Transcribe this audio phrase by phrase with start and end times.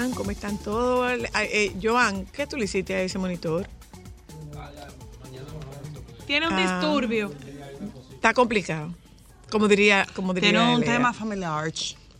[0.00, 0.14] Están?
[0.14, 1.20] ¿Cómo están todos?
[1.34, 3.68] Ah, eh, Joan, ¿qué tú le hiciste a ese monitor?
[6.26, 6.80] Tiene un Ah.
[6.80, 7.32] disturbio.
[8.14, 8.94] Está complicado.
[9.50, 10.92] Como diría, como diría Tiene un Lea.
[10.92, 11.72] tema familiar.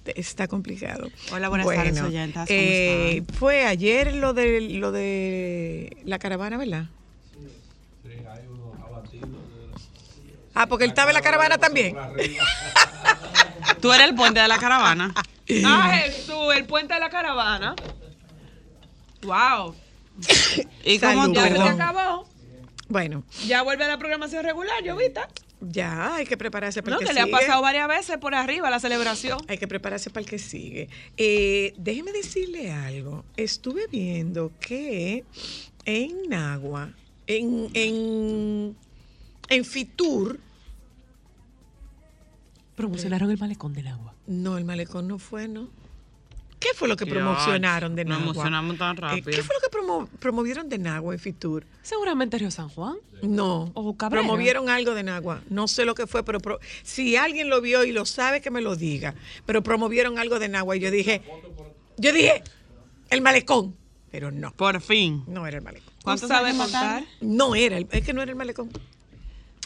[0.05, 1.09] Está complicado.
[1.33, 3.37] Hola, buenas tardes, oyentas, ¿cómo eh, están?
[3.37, 6.87] fue ayer lo de lo de la caravana, ¿verdad?
[10.55, 11.97] Ah, porque él estaba en la caravana también.
[13.81, 15.15] Tú eres el puente de la caravana.
[15.65, 15.99] Ah,
[16.53, 17.75] El puente de la caravana.
[19.23, 19.75] Wow.
[20.85, 22.27] ¿Y cómo Ya se acabó.
[22.89, 25.21] Bueno, Ya vuelve a la programación regular, ¿yo viste?
[25.63, 27.37] ya hay que prepararse para No, el que que le ha sigue.
[27.37, 29.39] pasado varias veces por arriba la celebración.
[29.47, 30.89] Hay que prepararse para el que sigue.
[31.19, 33.25] Eh, déjeme decirle algo.
[33.37, 35.25] Estuve viendo que
[35.85, 36.91] en Nagua,
[37.27, 38.77] en, en,
[39.51, 40.41] en Fitur,
[42.75, 44.15] Promocionaron el malecón del agua.
[44.27, 45.69] no, el malecón no fue, ¿no?
[46.61, 48.33] ¿Qué fue lo que promocionaron de nos Nagua?
[48.33, 49.31] emocionamos tan Eh, rápido.
[49.31, 51.65] ¿Qué fue lo que promo- promovieron de Nagua en Fitur?
[51.83, 52.97] Seguramente Río San Juan.
[53.23, 54.23] No, O Cabrera.
[54.23, 55.43] promovieron algo de Nagua.
[55.49, 58.51] No sé lo que fue, pero pro- si alguien lo vio y lo sabe, que
[58.51, 59.15] me lo diga.
[59.47, 61.23] Pero promovieron algo de Nagua y yo dije,
[61.97, 62.43] yo dije,
[63.09, 63.75] el malecón.
[64.11, 65.25] Pero no, Por fin.
[65.29, 65.89] no era el malecón.
[65.95, 67.03] ¿Tú ¿Cuántos sabes años contar?
[67.03, 67.09] mataron?
[67.39, 68.71] No era, el, es que no era el malecón.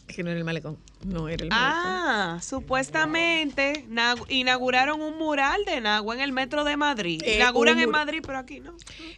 [0.06, 0.78] Es que no era el malecón.
[1.04, 1.82] No era el malecón.
[1.82, 3.86] Ah, supuestamente
[4.28, 7.22] inauguraron un mural de Nagua en el metro de Madrid.
[7.24, 8.74] Eh, Inauguran en Madrid, pero aquí no.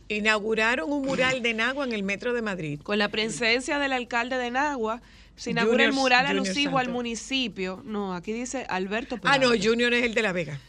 [0.08, 2.80] Inauguraron un mural de Nagua en el metro de Madrid.
[2.82, 5.02] Con la presencia del alcalde de Nagua,
[5.34, 7.82] se inaugura el mural Junior alusivo al municipio.
[7.84, 9.48] No, aquí dice Alberto Ah, no.
[9.60, 10.60] Junior es el de La Vega.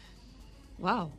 [0.79, 1.11] Wow.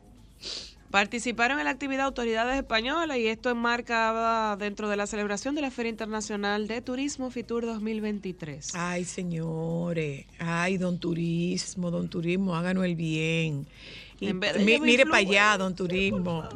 [0.91, 5.69] Participaron en la actividad autoridades españolas y esto enmarcaba dentro de la celebración de la
[5.69, 8.73] Feria Internacional de Turismo Fitur 2023.
[8.73, 10.25] Ay, señores.
[10.39, 13.67] Ay, don Turismo, don Turismo, háganos el bien.
[14.19, 16.49] Y mire para allá, don Turismo.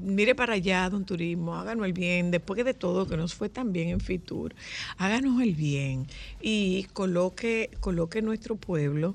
[0.00, 2.32] Mire para allá, don Turismo, háganos el bien.
[2.32, 4.56] Después de todo que nos fue tan bien en Fitur,
[4.96, 6.08] háganos el bien
[6.40, 9.14] y coloque, coloque nuestro pueblo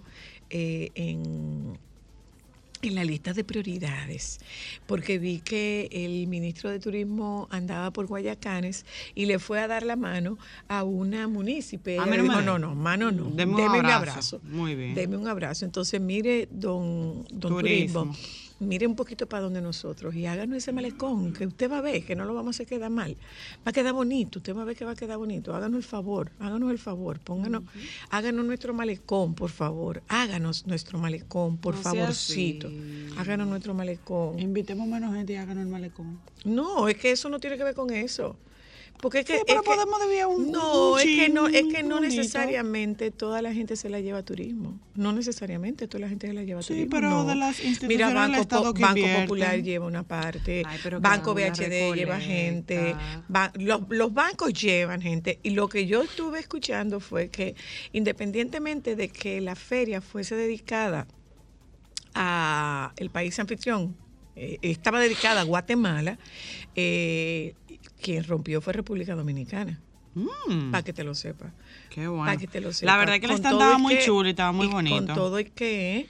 [0.50, 1.78] eh, en,
[2.82, 4.40] en la lista de prioridades,
[4.86, 9.84] porque vi que el ministro de Turismo andaba por Guayacanes y le fue a dar
[9.84, 11.98] la mano a una munícipe.
[11.98, 14.38] A no dijo, no, no, mano no, Deme un deme un abrazo.
[14.38, 14.42] abrazo.
[14.44, 14.96] Muy bien.
[14.96, 15.66] Deme un abrazo.
[15.66, 18.06] Entonces, mire, don, don Turismo.
[18.06, 18.47] Turismo.
[18.60, 22.04] Mire un poquito para donde nosotros y háganos ese malecón, que usted va a ver
[22.04, 23.16] que no lo vamos a hacer quedar mal.
[23.66, 25.56] Va a quedar bonito, usted va a ver que va a quedar bonito.
[25.56, 27.64] Háganos el favor, háganos el favor, pónganos,
[28.10, 30.02] háganos nuestro malecón, por favor.
[30.08, 32.70] Háganos nuestro malecón, por No favorcito.
[33.18, 34.40] Háganos nuestro malecón.
[34.40, 36.20] Invitemos menos gente y hagan el malecón.
[36.46, 38.36] No, es que eso no tiene que ver con eso.
[39.00, 41.64] Porque es que, Sí, pero es que- podemos un- no, un es que no, es
[41.72, 42.16] que no bonito.
[42.16, 44.80] necesariamente toda la gente se la lleva a turismo.
[44.96, 46.90] No necesariamente toda la gente se la lleva a Sí, turismo.
[46.92, 47.26] pero no.
[47.26, 49.22] de las Mira, instituciones del Banco, Estado Po- que Banco.
[49.22, 52.96] Popular lleva una parte, Ay, pero Banco BHD lleva gente,
[53.28, 55.40] ba- los, los bancos llevan gente.
[55.44, 57.56] Y lo que yo estuve escuchando fue que
[57.94, 61.06] independientemente de que la feria fuese dedicada
[62.16, 63.96] a el país anfitrión,
[64.36, 66.18] eh, estaba dedicada a Guatemala,
[66.76, 67.54] eh,
[68.02, 69.80] quien rompió fue República Dominicana,
[70.14, 71.54] Mm, para que te lo sepas.
[71.92, 72.26] qué bueno.
[72.26, 72.98] Para que te lo La sepas.
[73.00, 75.06] verdad que el stand estaba muy que- chulo y estaba muy y bonito.
[75.06, 76.08] Con todo y que,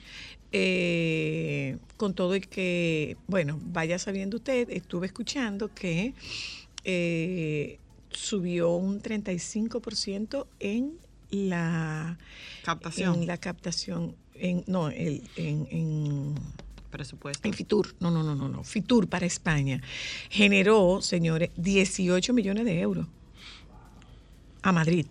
[0.52, 6.14] eh, con todo y que, bueno, vaya sabiendo usted, estuve escuchando que
[6.84, 7.78] eh,
[8.10, 10.92] subió un 35% en
[11.30, 12.16] la
[12.64, 13.14] Captación.
[13.16, 16.34] en la captación, en, no, el, en, en
[16.90, 17.46] Presupuesto.
[17.46, 19.82] en Fitur, no, no, no, no, no, Fitur para España,
[20.30, 23.06] generó, señores, 18 millones de euros
[24.62, 25.06] a Madrid.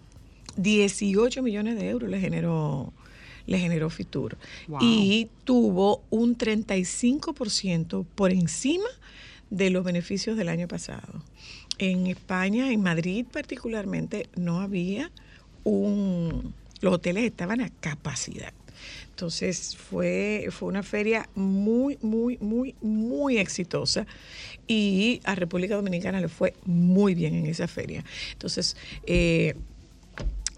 [0.58, 2.92] 18 millones de euros le generó,
[3.46, 4.38] le generó Fitur.
[4.68, 4.80] Wow.
[4.82, 8.90] Y tuvo un 35% por encima
[9.50, 11.24] de los beneficios del año pasado.
[11.78, 15.12] En España, en Madrid particularmente, no había
[15.64, 16.54] un...
[16.82, 18.54] Los hoteles estaban a capacidad.
[19.10, 24.06] Entonces fue, fue una feria muy, muy, muy, muy exitosa
[24.68, 28.04] y a República Dominicana le fue muy bien en esa feria.
[28.34, 28.75] Entonces,
[29.06, 29.56] eh,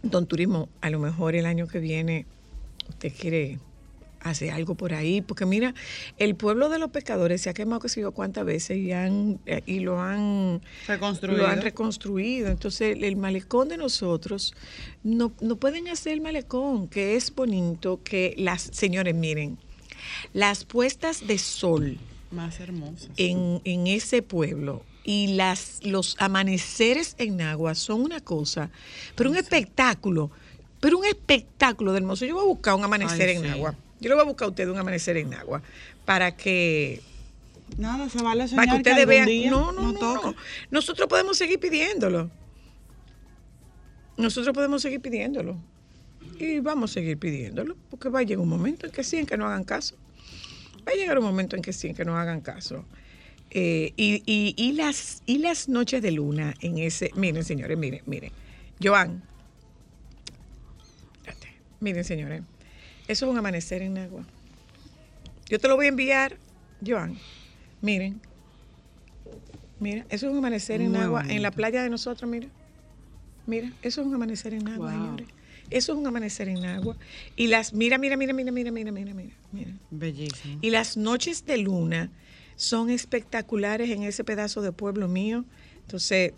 [0.01, 2.25] Don Turismo, a lo mejor el año que viene
[2.89, 3.59] usted quiere
[4.21, 5.73] hacer algo por ahí, porque mira,
[6.17, 9.39] el pueblo de los pescadores se ha quemado que sé yo cuántas veces y, han,
[9.65, 11.41] y lo han Reconstruido.
[11.43, 12.49] lo han reconstruido.
[12.49, 14.53] Entonces, el, malecón de nosotros,
[15.03, 19.57] no, no pueden hacer el malecón, que es bonito, que las, señores, miren,
[20.33, 21.97] las puestas de sol
[22.31, 23.09] Más hermosas.
[23.17, 28.69] en, en ese pueblo y las, los amaneceres en agua son una cosa,
[29.15, 30.29] pero un espectáculo,
[30.79, 32.25] pero un espectáculo de hermoso.
[32.25, 33.47] Yo voy a buscar un amanecer Ay, en sí.
[33.49, 33.75] agua.
[33.99, 35.61] Yo le voy a buscar a ustedes un amanecer en agua
[36.05, 37.01] para que
[37.77, 39.25] Nada, se vale para soñar que que ustedes algún vean.
[39.27, 40.35] día No, no, no.
[40.71, 42.31] Nosotros podemos seguir pidiéndolo.
[44.17, 45.57] Nosotros podemos seguir pidiéndolo.
[46.39, 49.25] Y vamos a seguir pidiéndolo, porque va a llegar un momento en que sí, en
[49.25, 49.95] que no hagan caso.
[50.87, 52.85] Va a llegar un momento en que sí, en que no hagan caso.
[53.51, 57.11] Eh, y, y- y las, y las noches de luna en ese.
[57.15, 58.31] Miren, señores, miren, miren.
[58.81, 59.21] Joan.
[61.81, 62.41] Miren, señores.
[63.09, 64.23] Eso es un amanecer en agua.
[65.47, 66.37] Yo te lo voy a enviar,
[66.85, 67.17] Joan.
[67.81, 68.21] Miren.
[69.79, 72.47] Mira, eso es un amanecer en Muy agua en la playa de nosotros, mira.
[73.47, 75.03] Mira, eso es un amanecer en agua, Wow.
[75.05, 75.27] señores.
[75.71, 76.95] Eso es un amanecer en agua.
[77.35, 79.71] Y las, mira, mira, mira, mira, mira, mira, mira, mira, mira.
[79.89, 80.59] Bellísimo.
[80.61, 82.11] Y las noches de luna
[82.57, 85.45] son espectaculares en ese pedazo de pueblo mío.
[85.81, 86.33] Entonces,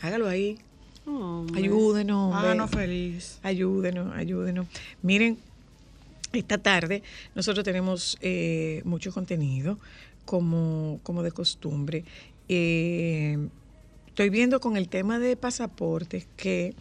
[0.00, 0.58] hágalo ahí.
[1.06, 1.62] Hombre.
[1.62, 2.34] Ayúdenos.
[2.34, 2.38] hombre.
[2.38, 3.38] Háganos feliz.
[3.42, 4.66] Ayúdenos, ayúdenos.
[5.02, 5.38] Miren,
[6.32, 7.02] esta tarde
[7.34, 9.78] nosotros tenemos eh, mucho contenido,
[10.24, 12.04] como, como de costumbre.
[12.48, 13.38] Eh,
[14.16, 16.74] estoy viendo con el tema de pasaportes que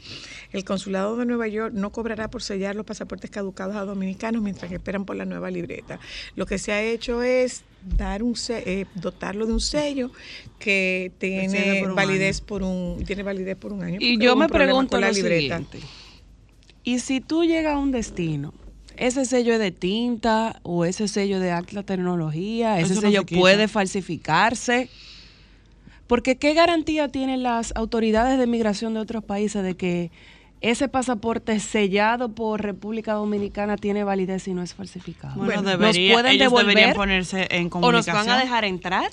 [0.53, 4.69] el consulado de Nueva York no cobrará por sellar los pasaportes caducados a dominicanos mientras
[4.69, 5.99] que esperan por la nueva libreta.
[6.37, 7.63] Lo que se ha hecho es
[7.97, 10.11] dar un se- eh, dotarlo de un sello
[10.59, 13.97] que tiene por validez por un tiene validez por un año.
[13.99, 15.57] Y yo me pregunto la lo libreta.
[15.57, 15.79] siguiente.
[16.85, 18.53] ¿Y si tú llegas a un destino,
[18.95, 23.67] ese sello es de tinta o ese sello de alta tecnología, ese no sello puede
[23.67, 24.87] falsificarse?
[26.07, 30.11] Porque ¿qué garantía tienen las autoridades de migración de otros países de que
[30.61, 35.35] ese pasaporte sellado por República Dominicana tiene validez y no es falsificado?
[35.35, 39.09] Bueno, debería, ¿Nos pueden ellos deberían devolver ponerse en ¿O nos van a dejar entrar?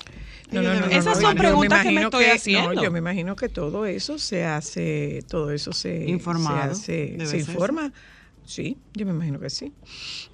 [0.51, 2.73] No, no, no, no, Esas no, son preguntas que me estoy haciendo.
[2.73, 7.25] No, yo me imagino que todo eso se hace, todo eso se, Informado, se, hace-
[7.25, 7.55] se ser.
[8.45, 9.71] Sí, yo me imagino que sí.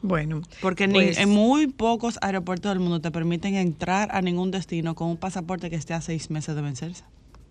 [0.02, 4.96] Bueno, Porque pues, en muy pocos aeropuertos del mundo te permiten entrar a ningún destino
[4.96, 7.04] con un pasaporte que esté a seis meses de vencerse.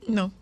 [0.07, 0.33] no.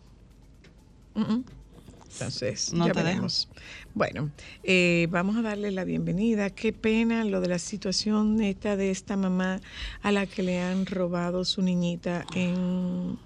[2.12, 3.48] Entonces, No ya te veremos.
[3.94, 4.30] Bueno,
[4.62, 6.48] eh, vamos a darle la bienvenida.
[6.50, 9.60] Qué pena lo de la situación esta de esta mamá
[10.02, 13.18] a la que le han robado su niñita en,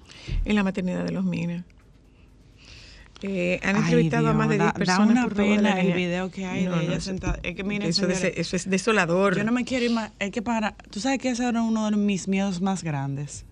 [0.45, 1.65] en la maternidad de los Minas.
[3.23, 5.11] Eh, han Ay, entrevistado a más de 10 da- da personas.
[5.11, 7.39] una por pena el video que hay de ella sentada.
[7.43, 9.37] Es que miren, eso, de- señores, eso es desolador.
[9.37, 10.13] Yo no me quiero imaginar.
[10.19, 10.73] Es que para.
[10.91, 13.45] Tú sabes que ese era uno de mis miedos más grandes.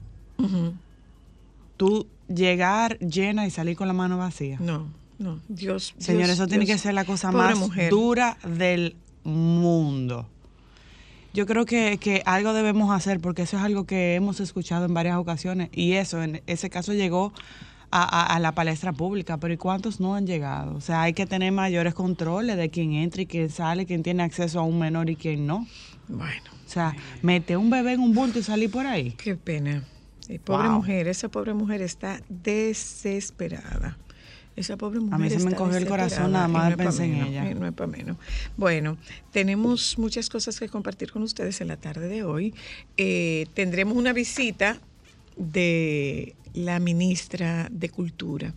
[1.76, 4.56] Tú llegar llena y salir con la mano vacía.
[4.60, 4.86] No,
[5.18, 5.40] no.
[5.48, 5.94] Dios.
[5.98, 7.90] Señores, Dios- eso tiene que ser la cosa más mujer.
[7.90, 10.28] dura del mundo.
[11.34, 14.94] Yo creo que, que algo debemos hacer porque eso es algo que hemos escuchado en
[14.94, 17.32] varias ocasiones y eso en ese caso llegó
[17.90, 20.74] a, a- a la palestra pública, pero ¿y cuántos no han llegado?
[20.74, 24.22] O sea, hay que tener mayores controles de quién entra y quién sale, quién tiene
[24.22, 25.66] acceso a un menor y quién no.
[26.08, 29.12] Bueno, O sea, mete un bebé en un bulto y salir por ahí.
[29.12, 29.84] qué pena.
[30.28, 30.76] Eh, pobre Wow.
[30.76, 33.96] mujer, esa pobre mujer está desesperada.
[34.56, 35.14] Esa pobre mujer.
[35.14, 37.54] A mí se me encogió el corazón nada más no pensar en menos, ella.
[37.54, 38.16] no es pa' menos.
[38.56, 38.96] Bueno,
[39.30, 42.52] tenemos muchas cosas que compartir con ustedes en la tarde de hoy.
[42.96, 44.78] Eh, tendremos una visita
[45.38, 48.54] de la ministra de Cultura.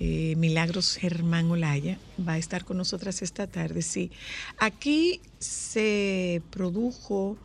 [0.00, 3.80] eh, Milagros Germán Olaya va a estar con nosotras esta tarde.
[3.82, 4.10] Sí,
[4.58, 7.36] aquí se produjo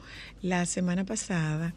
[0.42, 1.74] la semana pasada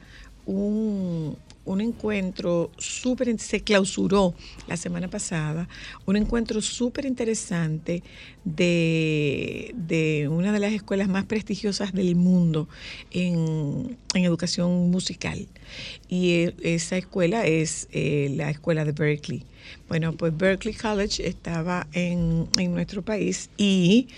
[0.46, 4.34] un, un encuentro súper, se clausuró
[4.66, 5.68] la semana pasada,
[6.06, 8.02] un encuentro súper interesante
[8.44, 12.68] de, de una de las escuelas más prestigiosas del mundo
[13.10, 15.46] en, en educación musical.
[16.08, 19.44] Y eh, esa escuela es eh, la escuela de Berkeley.
[19.88, 24.08] Bueno, pues Berkeley College estaba en, en nuestro país y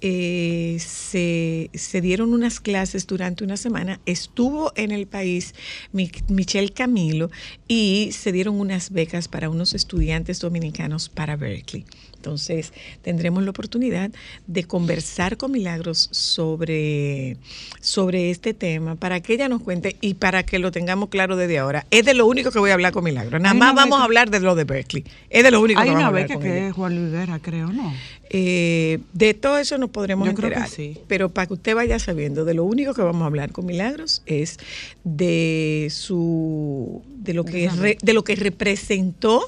[0.00, 4.00] eh, se, se dieron unas clases durante una semana.
[4.06, 5.54] Estuvo en el país
[5.92, 7.30] Mi- Michelle Camilo
[7.68, 11.84] y se dieron unas becas para unos estudiantes dominicanos para Berkeley.
[12.28, 14.10] Entonces, tendremos la oportunidad
[14.46, 17.36] de conversar con Milagros sobre,
[17.80, 21.58] sobre este tema para que ella nos cuente y para que lo tengamos claro desde
[21.58, 21.84] ahora.
[21.90, 23.42] Es de lo único que voy a hablar con Milagros.
[23.42, 25.04] Nada Hay más una vamos beca- a hablar de lo de Berkeley.
[25.28, 26.68] Es de lo único Hay que vamos una a hablar beca con que ella.
[26.68, 27.12] es Juan Luis
[27.42, 27.92] creo, ¿no?
[28.30, 30.68] Eh, de todo eso nos podremos Yo enterar.
[30.68, 30.98] sí.
[31.06, 34.22] Pero para que usted vaya sabiendo, de lo único que vamos a hablar con Milagros
[34.26, 34.58] es
[35.04, 39.46] de su de lo que re- de lo que representó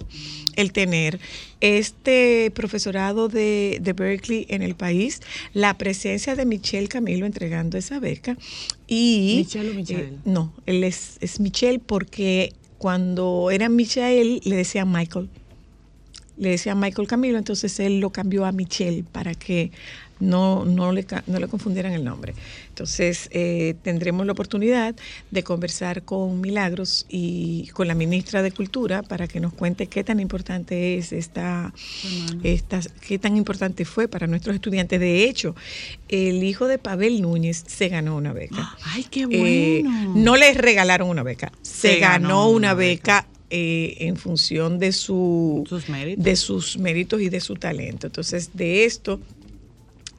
[0.56, 1.18] el tener
[1.60, 5.20] este profesorado de, de Berkeley en el país,
[5.52, 8.36] la presencia de Michelle Camilo entregando esa beca
[8.86, 10.02] y ¿Michelle o Michelle?
[10.08, 15.28] eh, no, él es, es Michelle porque cuando era Michelle le decían Michael
[16.38, 19.70] le decía Michael Camilo, entonces él lo cambió a Michelle para que
[20.18, 22.34] no, no, le, no le confundieran el nombre.
[22.68, 24.94] Entonces eh, tendremos la oportunidad
[25.30, 30.04] de conversar con Milagros y con la ministra de Cultura para que nos cuente qué
[30.04, 31.72] tan importante es esta,
[32.42, 35.00] esta qué tan importante fue para nuestros estudiantes.
[35.00, 35.54] De hecho,
[36.08, 38.74] el hijo de Pavel Núñez se ganó una beca.
[38.84, 40.14] Ay, qué Eh, bueno.
[40.16, 44.78] no les regalaron una beca, se, Se ganó, ganó una una beca, eh, en función
[44.78, 46.24] de su Sus méritos.
[46.24, 48.08] de sus méritos y de su talento.
[48.08, 49.20] Entonces, de esto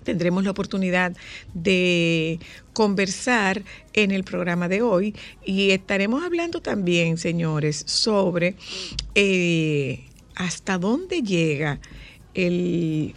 [0.03, 1.13] tendremos la oportunidad
[1.53, 2.39] de
[2.71, 8.55] conversar en el programa de hoy y estaremos hablando también, señores, sobre
[9.15, 10.05] eh,
[10.35, 11.81] hasta dónde llega
[12.33, 13.13] el,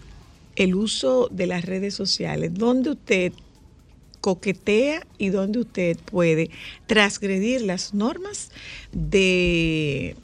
[0.56, 3.32] el uso de las redes sociales, dónde usted
[4.20, 6.50] coquetea y dónde usted puede
[6.86, 8.50] transgredir las normas
[8.92, 10.16] de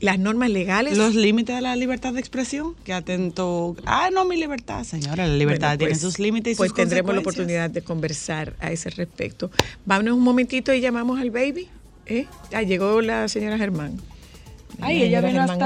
[0.00, 3.74] las normas legales Los límites de la libertad de expresión, que atento.
[3.86, 5.26] Ah, no, mi libertad, señora.
[5.26, 8.54] La libertad Bueno, tiene pues- sus límites y Pues sus tendremos la oportunidad de conversar
[8.60, 9.50] a ese respecto.
[9.86, 11.68] Vámonos un momentito y llamamos al baby.
[12.06, 12.26] ¿eh?
[12.52, 13.98] Ah, llegó la señora Germán.
[14.80, 15.64] Ay, La ella vino Germán hasta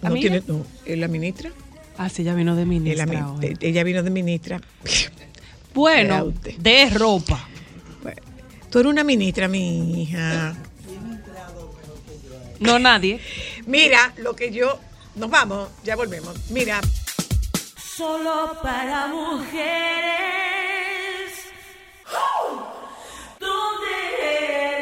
[0.00, 0.20] No, amiga.
[0.20, 1.50] tiene, no, ¿es la ministra?
[1.98, 3.06] Ah, sí, ella vino de la ministra
[3.60, 4.60] ella vino de ministra.
[5.74, 7.48] Bueno, de ropa.
[8.70, 10.54] Tú eres una ministra, mi hija.
[12.60, 13.20] No nadie.
[13.66, 14.80] Mira, lo que yo...
[15.16, 16.50] Nos vamos, ya volvemos.
[16.50, 16.80] Mira,
[17.96, 19.62] Solo para mujeres.
[23.38, 24.73] ¿Dónde eres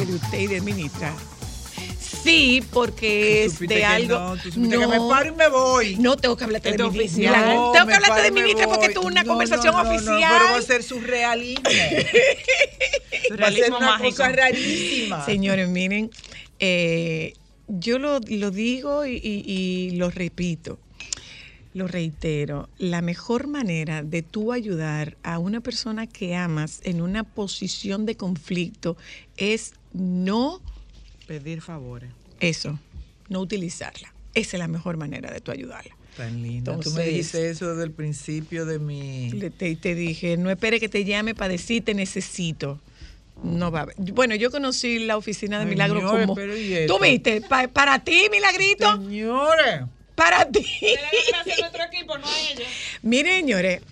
[0.00, 1.14] Usted y de ministra.
[2.22, 4.16] Sí, porque es de algo.
[4.18, 5.96] no, tú supiste que me paro y me voy.
[5.96, 7.02] No tengo que hablarte de ministra.
[7.02, 7.34] oficial.
[7.72, 10.32] tengo No, que hablarte de ministra porque tuve una No, conversación no, no, no, oficial.
[10.38, 11.64] pero va a ser surrealismo.
[13.42, 14.10] va a ser una mágico.
[14.10, 15.24] cosa rarísima.
[15.24, 16.10] Señores, miren,
[16.60, 17.32] eh,
[17.66, 20.78] yo lo, lo digo y, y- y lo repito,
[21.74, 27.24] lo reitero, la mejor manera de tú ayudar a una persona que amas en una
[27.24, 28.96] posición de conflicto
[29.36, 30.60] es no
[31.26, 32.10] Pedir favores.
[32.40, 32.78] eso,
[33.28, 34.12] no utilizarla.
[34.34, 35.96] Esa es la mejor manera de tú ayudarla.
[36.16, 36.72] Tan linda.
[36.72, 39.30] Tú Entonces- me dijiste eso desde el principio de mi...
[39.56, 42.80] Te, te dije, no espere que te llame para decir te necesito.
[43.42, 43.96] No va a haber.
[43.96, 46.36] Bueno, yo conocí la oficina de Señores, Milagro como.
[46.86, 47.40] ¿Tú viste?
[47.40, 48.92] Pa- para ti, Milagrito.
[48.98, 49.82] Señores
[50.14, 50.64] para ti.
[50.80, 52.66] Gracias a equipo, no a ellos.
[53.02, 53.82] Miren, señores,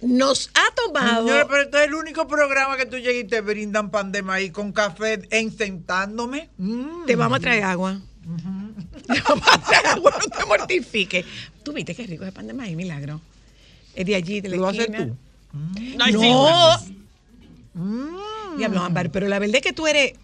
[0.00, 1.26] nos ha tomado.
[1.26, 4.22] Señores, pero este es el único programa que tú llegas y te brindan pan de
[4.22, 6.50] maíz con café encentándome.
[6.58, 7.04] Mm.
[7.06, 8.00] Te vamos a traer agua.
[9.06, 11.24] Te vamos a traer agua, no te mortifiques.
[11.62, 13.20] Tú viste qué rico es pan de maíz, milagro.
[13.94, 14.98] Es de allí, de la ¿Lo esquina.
[14.98, 16.20] Haces tú?
[16.22, 16.98] No.
[17.74, 18.58] Mm.
[18.58, 20.14] Diablo, Ámbar, pero la verdad es que tú eres.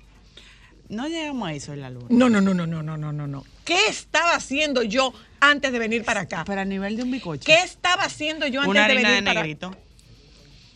[0.88, 2.06] No llegamos a eso en la luna.
[2.10, 3.44] No, no, no, no, no, no, no, no.
[3.64, 6.44] ¿Qué estaba haciendo yo antes de venir para acá?
[6.46, 7.44] Pero a nivel de un bicocho.
[7.44, 9.76] ¿Qué estaba haciendo yo antes Una de harina venir de para negrito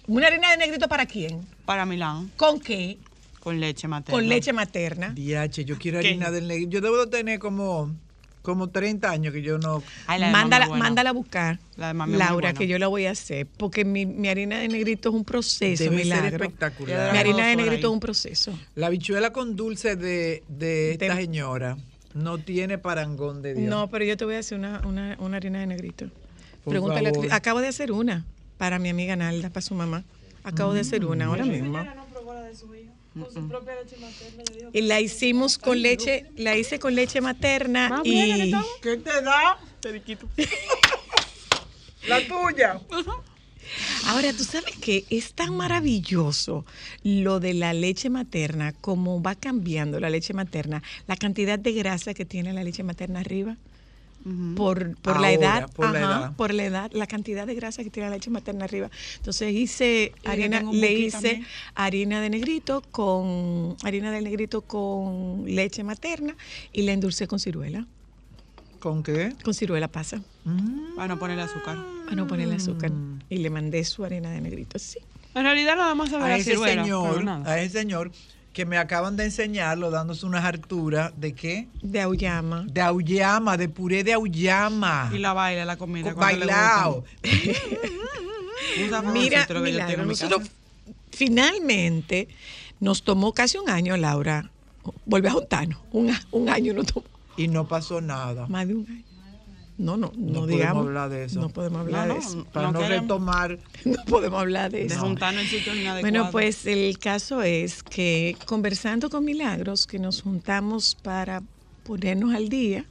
[0.07, 1.47] ¿Una harina de negrito para quién?
[1.67, 2.99] para Milán ¿Con qué?
[3.41, 4.19] con leche materna.
[4.19, 5.11] Con leche materna.
[5.11, 6.09] Diache, yo quiero ¿Qué?
[6.09, 6.69] harina del negro.
[6.71, 7.95] Yo debo de tener como,
[8.43, 9.83] como 30 años que yo no.
[10.07, 11.59] Ay, la de mándala, mándala a buscar.
[11.77, 13.47] La de mami Laura, que yo la voy a hacer.
[13.57, 16.45] Porque mi, mi harina de negrito es un proceso, Debe ser milagro.
[16.45, 17.13] espectacular.
[17.13, 17.91] Mi harina de negrito ahí.
[17.91, 18.59] es un proceso.
[18.75, 21.77] La habichuela con dulce de, de esta De- señora
[22.15, 23.69] no tiene parangón de Dios.
[23.69, 26.07] No, pero yo te voy a hacer una, una, una harina de negrito.
[26.65, 27.09] Por Pregúntale.
[27.09, 27.27] a favor.
[27.29, 28.25] Cris- Acabo de hacer una
[28.57, 30.05] para mi amiga Nalda, para su mamá.
[30.45, 31.79] Acabo de hacer una ahora mismo.
[34.73, 39.59] Y la hicimos con leche, la hice con leche materna y ¿Qué te da?
[42.09, 42.81] La tuya.
[44.07, 46.65] Ahora tú sabes que es tan maravilloso
[47.03, 52.15] lo de la leche materna, como va cambiando la leche materna, la cantidad de grasa
[52.15, 53.57] que tiene la leche materna arriba.
[54.57, 56.37] Por, por la edad, por la ajá, edad.
[56.37, 58.91] por la edad, la cantidad de grasa que tiene la leche materna arriba.
[59.17, 61.47] Entonces hice que harina, le hice también.
[61.75, 66.37] harina de negrito con harina de negrito con leche materna
[66.73, 67.87] y la endulcé con ciruela.
[68.79, 69.35] ¿Con qué?
[69.43, 70.21] Con ciruela pasa,
[70.97, 71.79] Para no ponerle azúcar.
[72.05, 72.93] para no ponerle azúcar.
[73.29, 74.99] Y le mandé su harina de negrito, sí.
[75.35, 77.51] En realidad nada más A la ese ciruela, señor, nada.
[77.53, 78.11] a ese señor
[78.53, 81.69] que me acaban de enseñarlo dándose unas harturas de qué?
[81.83, 82.65] De auyama.
[82.69, 85.11] De auyama, de puré de auyama.
[85.15, 86.05] Y la baila, la comida.
[86.07, 87.05] Con cuando le bailao.
[89.13, 90.53] Mira, lo que yo Milagro, tengo en mi nosotros casa.
[91.11, 92.29] finalmente
[92.81, 94.51] nos tomó casi un año, Laura,
[95.05, 95.79] volver a juntarnos.
[95.93, 97.07] Un, a- un año nos tomó.
[97.39, 98.47] Y no pasó nada.
[98.49, 99.05] Más de un año.
[99.79, 100.87] No, no, no, No podemos digamos.
[100.89, 101.41] hablar de eso.
[101.41, 102.45] No podemos hablar No, de eso.
[102.53, 103.03] Para no queremos.
[103.03, 103.59] retomar.
[103.85, 104.99] No podemos hablar de De eso.
[105.01, 106.01] juntarnos en sitio inadecuado.
[106.01, 111.43] Bueno, pues el caso es que conversando con Milagros, que nos juntamos para
[111.85, 112.85] ponernos al día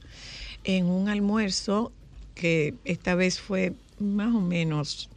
[0.64, 1.92] en un almuerzo
[2.34, 5.10] que esta vez fue más o menos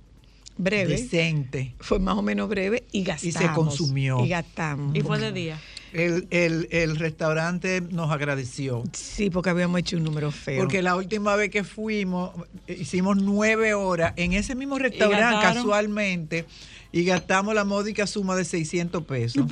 [0.58, 0.98] breve.
[0.98, 1.74] Decente.
[1.80, 3.56] Fue más o menos breve y gastamos.
[3.56, 4.26] consumió.
[4.26, 4.94] Y gastamos.
[4.96, 5.60] Y fue de día.
[5.94, 8.84] El, el, el restaurante nos agradeció.
[8.94, 10.62] Sí, porque habíamos hecho un número feo.
[10.62, 12.32] Porque la última vez que fuimos,
[12.68, 16.46] hicimos nueve horas en ese mismo restaurante casualmente
[16.94, 19.46] y gastamos la módica suma de 600 pesos.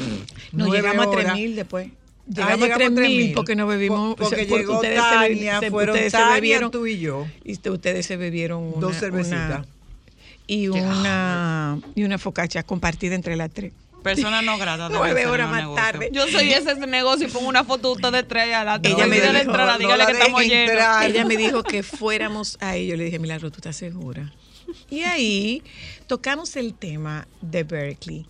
[0.53, 1.25] Nos llegamos a horas.
[1.25, 1.89] 3 mil después.
[1.91, 4.15] Ah, Llegamos, a 3 mil porque nos bebimos.
[4.15, 7.25] Por- Porque sea, llegó ustedes Tania, se- fueron ustedes se bebieron- tú y yo.
[7.43, 9.45] Y usted- ustedes se bebieron una, Dos cervecitas.
[9.49, 9.65] una-
[10.47, 13.73] y una y una focacha compartida entre las tres.
[14.03, 14.89] Persona no grata.
[14.91, 16.09] Nueve horas más tarde.
[16.11, 19.41] Yo soy ese negocio y pongo una foto de ustedes tres Ella me dijo, la
[19.41, 20.83] entrada, no dígale la que estamos llenos.
[21.03, 22.87] Ella me dijo que fuéramos ahí.
[22.87, 24.33] Yo le dije, Milagro, ¿tú estás segura?
[24.89, 25.63] Y ahí
[26.07, 28.27] tocamos el tema de Berkeley,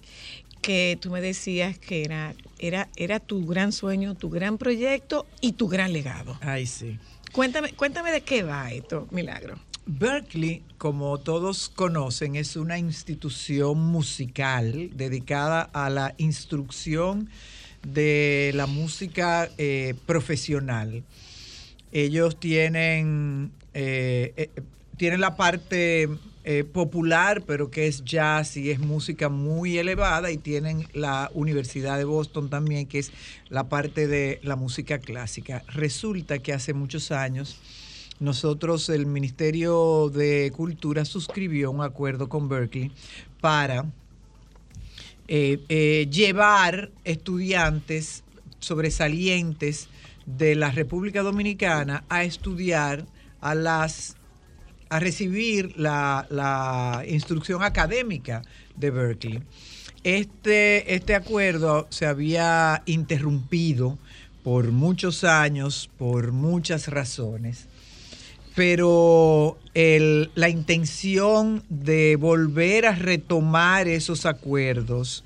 [0.61, 5.53] que tú me decías que era, era, era tu gran sueño, tu gran proyecto y
[5.53, 6.37] tu gran legado.
[6.41, 6.97] Ay, sí.
[7.31, 9.59] Cuéntame, cuéntame de qué va esto, Milagro.
[9.91, 17.27] Berkeley, como todos conocen, es una institución musical dedicada a la instrucción
[17.81, 21.03] de la música eh, profesional.
[21.91, 24.49] Ellos tienen, eh, eh,
[24.95, 26.07] tienen la parte
[26.71, 32.05] popular, pero que es jazz y es música muy elevada, y tienen la Universidad de
[32.05, 33.11] Boston también, que es
[33.49, 35.63] la parte de la música clásica.
[35.67, 37.59] Resulta que hace muchos años
[38.19, 42.91] nosotros, el Ministerio de Cultura suscribió un acuerdo con Berkeley
[43.39, 43.85] para
[45.29, 48.23] eh, eh, llevar estudiantes
[48.59, 49.87] sobresalientes
[50.25, 53.05] de la República Dominicana a estudiar
[53.39, 54.17] a las
[54.89, 58.41] a recibir la, la instrucción académica
[58.75, 59.43] de Berkeley.
[60.03, 63.99] Este, este acuerdo se había interrumpido
[64.43, 67.67] por muchos años, por muchas razones
[68.59, 75.23] pero la intención de volver a retomar esos acuerdos,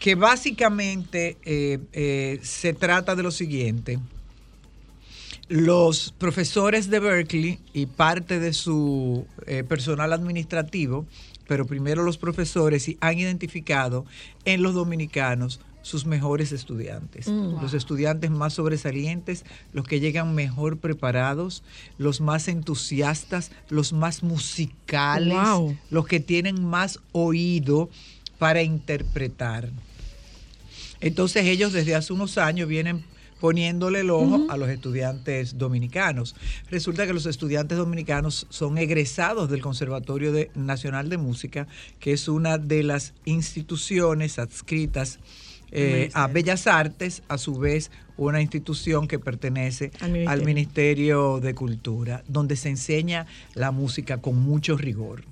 [0.00, 4.00] que básicamente eh, eh, se trata de lo siguiente.
[5.46, 11.06] Los profesores de Berkeley y parte de su eh, personal administrativo,
[11.46, 14.06] pero primero los profesores, han identificado
[14.44, 17.28] en los dominicanos sus mejores estudiantes.
[17.28, 17.60] Mm.
[17.60, 21.62] Los estudiantes más sobresalientes, los que llegan mejor preparados,
[21.98, 25.76] los más entusiastas, los más musicales, Wow.
[25.90, 27.90] los que tienen más oído
[28.38, 29.70] para interpretar.
[31.00, 33.04] Entonces ellos desde hace unos años vienen
[33.40, 36.36] poniéndole el ojo a los estudiantes dominicanos.
[36.70, 41.66] Resulta que los estudiantes dominicanos son egresados del Conservatorio de- Nacional de Música,
[41.98, 45.18] que es una de las instituciones adscritas
[45.72, 50.44] eh, a Bellas Artes, a su vez una institución que pertenece Al al ministerio.
[50.44, 55.24] Ministerio de Cultura, donde se enseña la música con mucho rigor,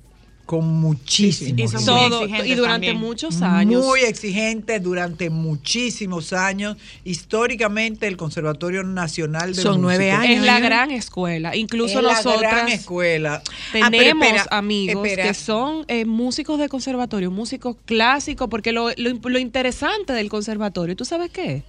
[0.50, 2.96] con muchísimo Y son Todo, y durante también.
[2.96, 3.84] muchos años.
[3.86, 6.76] Muy exigentes durante muchísimos años.
[7.04, 10.38] Históricamente el Conservatorio Nacional de Son nueve años.
[10.38, 11.54] es la gran escuela.
[11.54, 13.42] Incluso es la nosotras gran escuela.
[13.44, 15.28] Ah, pero tenemos espera, amigos espera.
[15.28, 20.96] que son eh, músicos de conservatorio, músicos clásicos, porque lo, lo, lo interesante del conservatorio,
[20.96, 21.62] ¿tú sabes qué?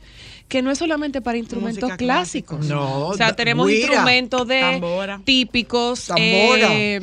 [0.48, 2.58] Que no es solamente para instrumentos Música clásicos.
[2.58, 2.74] clásica.
[2.76, 5.22] No, o sea, tenemos guira, instrumentos de tambora.
[5.24, 6.68] típicos, Tambora.
[6.74, 7.00] eh,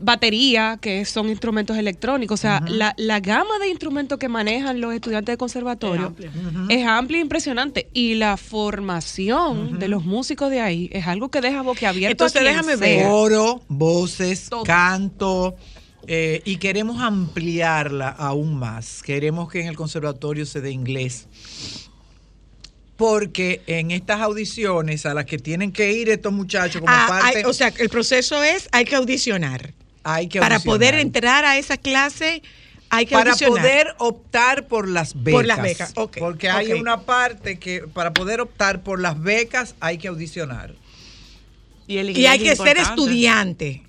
[0.00, 2.40] batería, que son instrumentos electrónicos.
[2.40, 6.14] O sea, la, la gama de instrumentos que manejan los estudiantes de conservatorio
[6.68, 7.88] es amplia, e impresionante.
[7.92, 12.12] Y la formación de los músicos de ahí es algo que deja boquiabierto.
[12.24, 12.96] Entonces, a quien déjame sea.
[12.98, 13.06] ver.
[13.08, 14.64] Coro, voces, Todo.
[14.64, 15.54] canto.
[16.06, 19.02] eh, y queremos ampliarla aún más.
[19.02, 21.28] Queremos que en el conservatorio se dé inglés.
[22.96, 27.38] Porque en estas audiciones a las que tienen que ir estos muchachos como Ah, parte,
[27.38, 29.72] hay- o sea, el proceso es, hay que audicionar.
[30.04, 32.42] Hay que Para poder entrar a esa clase,
[32.88, 33.62] hay que para audicionar.
[33.62, 35.32] poder optar por las becas.
[35.32, 39.74] Por las becas, ok, Porque hay una parte que para poder optar por las becas
[39.80, 40.74] hay que audicionar.
[41.86, 43.84] Y, el Y inglés hay que ser estudiante.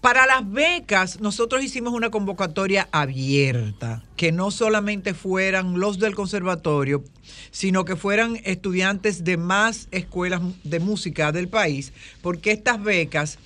[0.00, 7.04] Para las becas, nosotros hicimos una convocatoria abierta, que no solamente fueran los del conservatorio,
[7.50, 13.38] sino que fueran estudiantes de más escuelas de música del país, porque estas becas,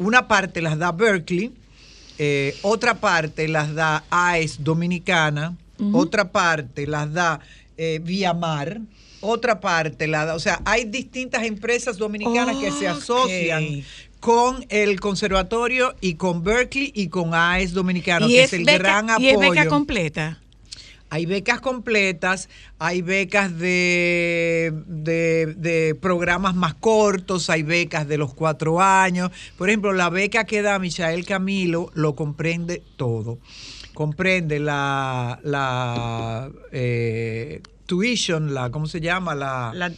[0.00, 1.52] una parte las da Berkeley,
[2.18, 5.56] eh, otra parte las da AES Dominicana,
[5.92, 7.40] otra parte las da
[7.76, 8.80] eh, Viamar,
[9.20, 13.84] otra parte la da, o sea, hay distintas empresas dominicanas que se asocian
[14.20, 18.64] con el conservatorio y con Berkeley y con AES Dominicano, y, que es es el
[18.64, 19.70] beca, gran y es beca apoyo.
[19.70, 20.39] completa.
[21.10, 28.80] Hay becas completas, hay becas de, de, programas más cortos, hay becas de los cuatro
[28.80, 29.32] años.
[29.58, 33.38] Por ejemplo, la beca que da Michael Camilo lo comprende todo.
[33.92, 39.34] Comprende la, la eh, tuition, la, ¿cómo se llama?
[39.34, 39.90] La, La-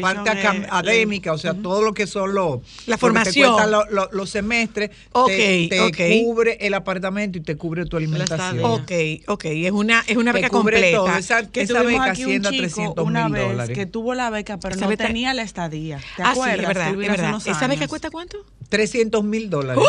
[0.00, 2.46] parte es- académica, o sea, todo lo que son los...
[2.56, 3.52] La lo que te formación.
[3.52, 5.96] cuestan lo- lo- los semestres, Ok, te, te ok.
[6.24, 8.64] cubre el apartamento y te cubre tu alimentación.
[8.64, 8.90] Ok,
[9.28, 10.96] ok, es una, es una Te beca cubre completa.
[10.96, 11.16] todo.
[11.18, 13.76] Esa, Que esa beca aquí un chico 300 una mil vez dólares.
[13.76, 15.98] que tuvo la beca, pero Esa no beca- tenía la estadía.
[16.16, 16.60] ¿Te ah, sí, acuerdas?
[16.60, 17.38] es verdad, es verdad.
[17.44, 18.38] ¿Esa beca cuesta cuánto?
[18.70, 19.84] 300 mil dólares.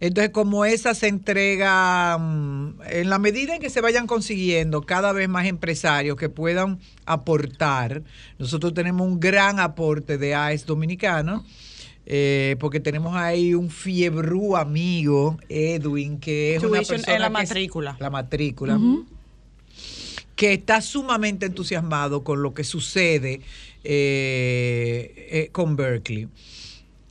[0.00, 5.12] Entonces, como esa se entrega, mm, en la medida en que se vayan consiguiendo cada
[5.12, 8.02] vez más empresarios que puedan aportar,
[8.38, 11.44] nosotros tenemos un gran aporte de AES dominicano,
[12.06, 17.28] eh, porque tenemos ahí un fiebrú amigo, Edwin, que es una Tuition persona en la
[17.28, 17.96] que matrícula.
[17.98, 18.80] la matrícula.
[20.36, 23.40] que está sumamente entusiasmado con lo que sucede
[23.82, 26.28] eh, eh, con Berkeley.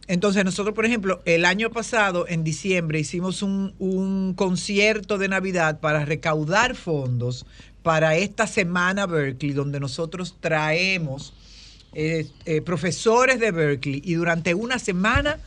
[0.07, 5.79] Entonces nosotros, por ejemplo, el año pasado, en diciembre, hicimos un, un concierto de Navidad
[5.79, 7.45] para recaudar fondos
[7.83, 11.33] para esta semana Berkeley, donde nosotros traemos
[11.93, 15.39] eh, eh, profesores de Berkeley y durante una semana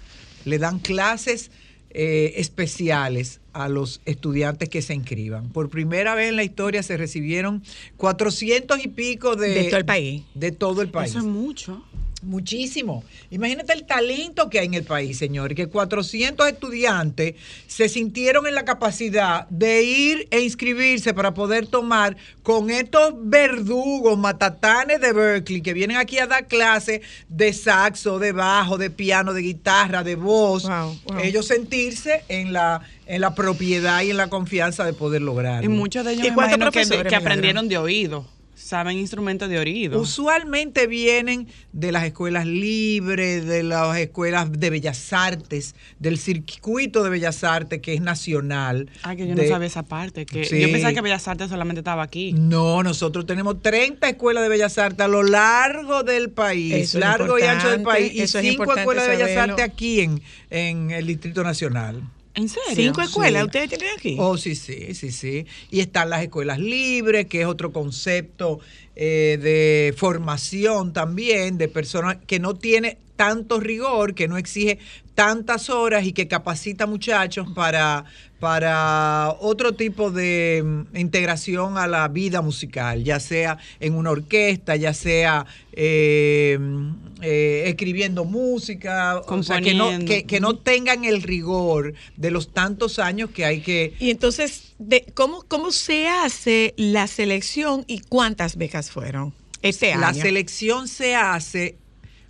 [0.45, 1.51] le dan clases
[1.91, 5.51] eh, especiales a los estudiantes que se inscriban.
[5.51, 7.63] Por primera vez en la historia se recibieron
[7.99, 10.23] 400 y pico de, De todo el país.
[10.35, 11.11] De todo el país.
[11.11, 11.85] Eso es mucho.
[12.23, 13.03] Muchísimo.
[13.31, 17.35] Imagínate el talento que hay en el país, señor, que 400 estudiantes
[17.67, 24.19] se sintieron en la capacidad de ir e inscribirse para poder tomar con estos verdugos
[24.19, 29.33] matatanes de Berkeley que vienen aquí a dar clases de saxo, de bajo, de piano,
[29.33, 30.65] de guitarra, de voz.
[30.65, 31.19] Wow, wow.
[31.21, 35.65] Ellos sentirse en la, en la propiedad y en la confianza de poder lograrlo.
[35.65, 38.27] Y muchos de ellos ¿Y me cuántos imagino que, aprendieron de oído.
[38.61, 39.99] Saben instrumentos de oído.
[39.99, 47.11] Usualmente vienen de las escuelas libres, de las escuelas de bellas artes, del circuito de
[47.11, 48.91] bellas artes que es nacional.
[49.03, 50.27] Ah, que yo de- no sabía esa parte.
[50.27, 50.61] Que Sí.
[50.61, 52.33] Yo pensaba que Bellas Artes solamente estaba aquí.
[52.33, 57.39] No, nosotros tenemos 30 escuelas de bellas artes a lo largo del país, Eso largo
[57.39, 61.43] y ancho del país, y cinco escuelas de bellas artes aquí en, en el Distrito
[61.43, 62.03] Nacional.
[62.35, 62.75] ¿En serio?
[62.75, 63.47] Cinco escuelas Sí.
[63.47, 64.17] ustedes tienen aquí.
[64.19, 65.47] Oh, sí, sí, sí, sí.
[65.71, 68.61] Y están las escuelas libres, que es otro concepto
[68.97, 74.79] eh, de formación también, de personas que no tiene tanto rigor, que no exige
[75.15, 78.05] tantas horas y que capacita muchachos para,
[78.41, 84.77] para otro tipo de mm, integración a la vida musical, ya sea en una orquesta,
[84.77, 91.05] ya sea eh, mm, eh, escribiendo música, o sea, que no, que, que no tengan
[91.05, 96.09] el rigor de los tantos años que hay que Y entonces, de, ¿cómo, ¿cómo se
[96.09, 100.23] hace la selección y cuántas becas fueron este La año?
[100.23, 101.77] selección se hace,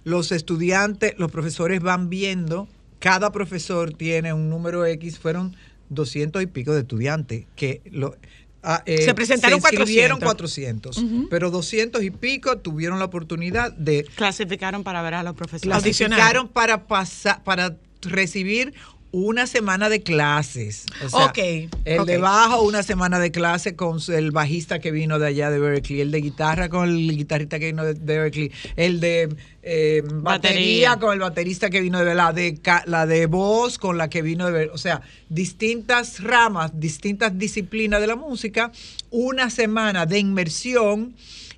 [0.03, 2.67] los estudiantes, los profesores van viendo,
[2.99, 5.57] cada profesor tiene un número X, fueron
[5.91, 8.17] 200 y pico de estudiantes que lo,
[8.63, 10.97] ah, eh, Se presentaron se inscribieron 400.
[10.97, 15.83] 400, pero 200 y pico tuvieron la oportunidad de Clasificaron para ver a los profesores.
[15.83, 18.73] Clasificaron para pasar, para recibir
[19.13, 20.87] una semana de clases.
[21.05, 21.39] O sea, Ok,
[21.85, 25.59] El de bajo, una semana de clase con el bajista que vino de allá de
[25.59, 30.91] Berkeley, el de guitarra con el guitarrista que vino de Berkeley, el de eh, batería,
[30.91, 30.97] Batería.
[30.99, 34.47] con el baterista que vino de la de la de voz con la que vino
[34.47, 34.75] de Berkeley.
[34.75, 38.73] O sea, distintas ramas, distintas disciplinas de la música,
[39.11, 41.15] una semana de inmersión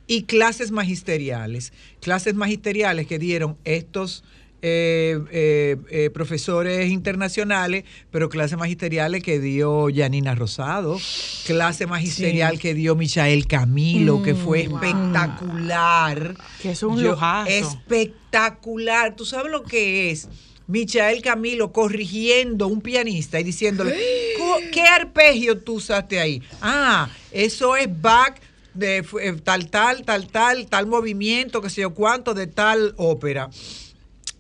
[0.07, 1.73] y clases magisteriales.
[2.01, 4.25] Clases magisteriales que dieron estos
[4.65, 10.99] eh, eh, eh, profesores internacionales, pero clases magisteriales que dio Janina Rosado,
[11.47, 12.59] clase magisterial Sí.
[12.59, 14.79] que dio Michael Camilo, que fue Mm, wow.
[14.83, 16.37] espectacular.
[16.63, 17.17] Que es un Yo-.
[17.47, 19.17] Espectacular.
[19.17, 20.29] ¿Tú sabes lo que es?
[20.69, 23.95] Michael Camilo corrigiendo un pianista y diciéndole,
[24.39, 26.41] "Co- ¿qué arpegio tú usaste ahí?
[26.61, 28.41] Ah, eso es back
[28.73, 29.03] de
[29.45, 33.51] tal, tal, tal, tal, tal movimiento, que sé yo cuánto, de tal ópera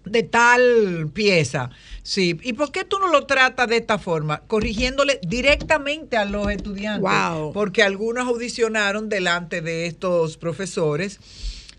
[0.05, 1.71] de tal pieza.
[2.03, 4.41] Sí, ¿y por qué tú no lo tratas de esta forma?
[4.47, 7.03] Corrigiéndole directamente a los estudiantes.
[7.03, 7.53] Wow.
[7.53, 11.21] Porque algunos audicionaron delante de estos profesores.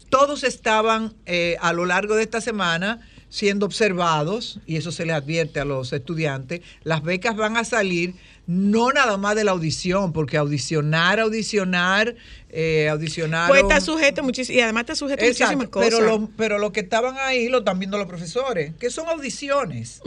[0.10, 3.02] Todos estaban eh, a lo largo de esta semana
[3.34, 6.62] siendo observados, y eso se les advierte a los estudiantes.
[6.84, 8.14] Las becas van a salir
[8.46, 12.16] no nada más de la audición, porque audicionar, audicionar,
[12.50, 13.48] eh, audicionar.
[13.50, 15.90] Pues está sujeto muchísimo, y además está sujeto a muchísimas cosas.
[15.90, 20.02] Pero, lo- pero los que estaban ahí lo están viendo los profesores, que son audiciones.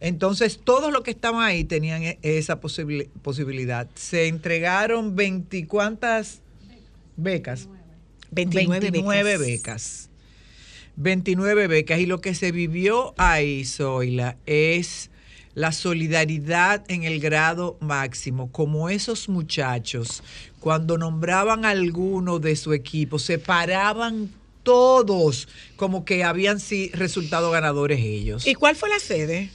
[0.00, 3.88] Entonces, todos los que estaban ahí tenían e- esa posibil- posibilidad.
[3.94, 6.40] Se entregaron 20 cuántas
[7.16, 7.68] becas.
[8.32, 9.46] 29, 29 becas.
[9.46, 10.10] becas.
[10.96, 11.98] 29 becas.
[12.00, 15.10] Y lo que se vivió ahí, Zoila, es
[15.56, 20.22] la solidaridad en el grado máximo, como esos muchachos,
[20.60, 24.30] cuando nombraban a alguno de su equipo, se paraban
[24.62, 28.46] todos como que habían sí, resultado ganadores ellos.
[28.46, 29.50] ¿Y cuál fue la sede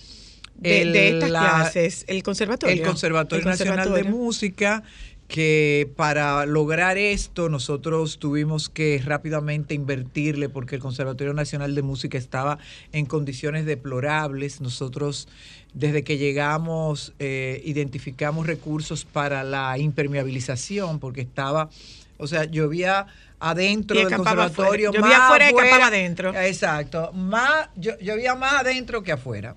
[0.56, 2.04] de, El- de estas la- clases?
[2.08, 2.76] ¿El conservatorio?
[2.76, 4.04] El Conservatorio El Nacional de.
[4.04, 4.82] Música,
[5.28, 12.18] que para lograr esto nosotros tuvimos que rápidamente invertirle porque el Conservatorio Nacional de Música
[12.18, 12.58] estaba
[12.92, 14.60] en condiciones deplorables.
[14.60, 15.30] Nosotros
[15.74, 21.70] desde que llegamos eh, identificamos recursos para la impermeabilización porque estaba,
[22.18, 23.08] o sea, llovía
[23.40, 24.90] adentro del conservatorio.
[24.90, 25.02] afuera.
[25.02, 26.36] Llovía más afuera y escapaba adentro.
[26.36, 29.56] Exacto, más, llo- llovía más adentro que afuera.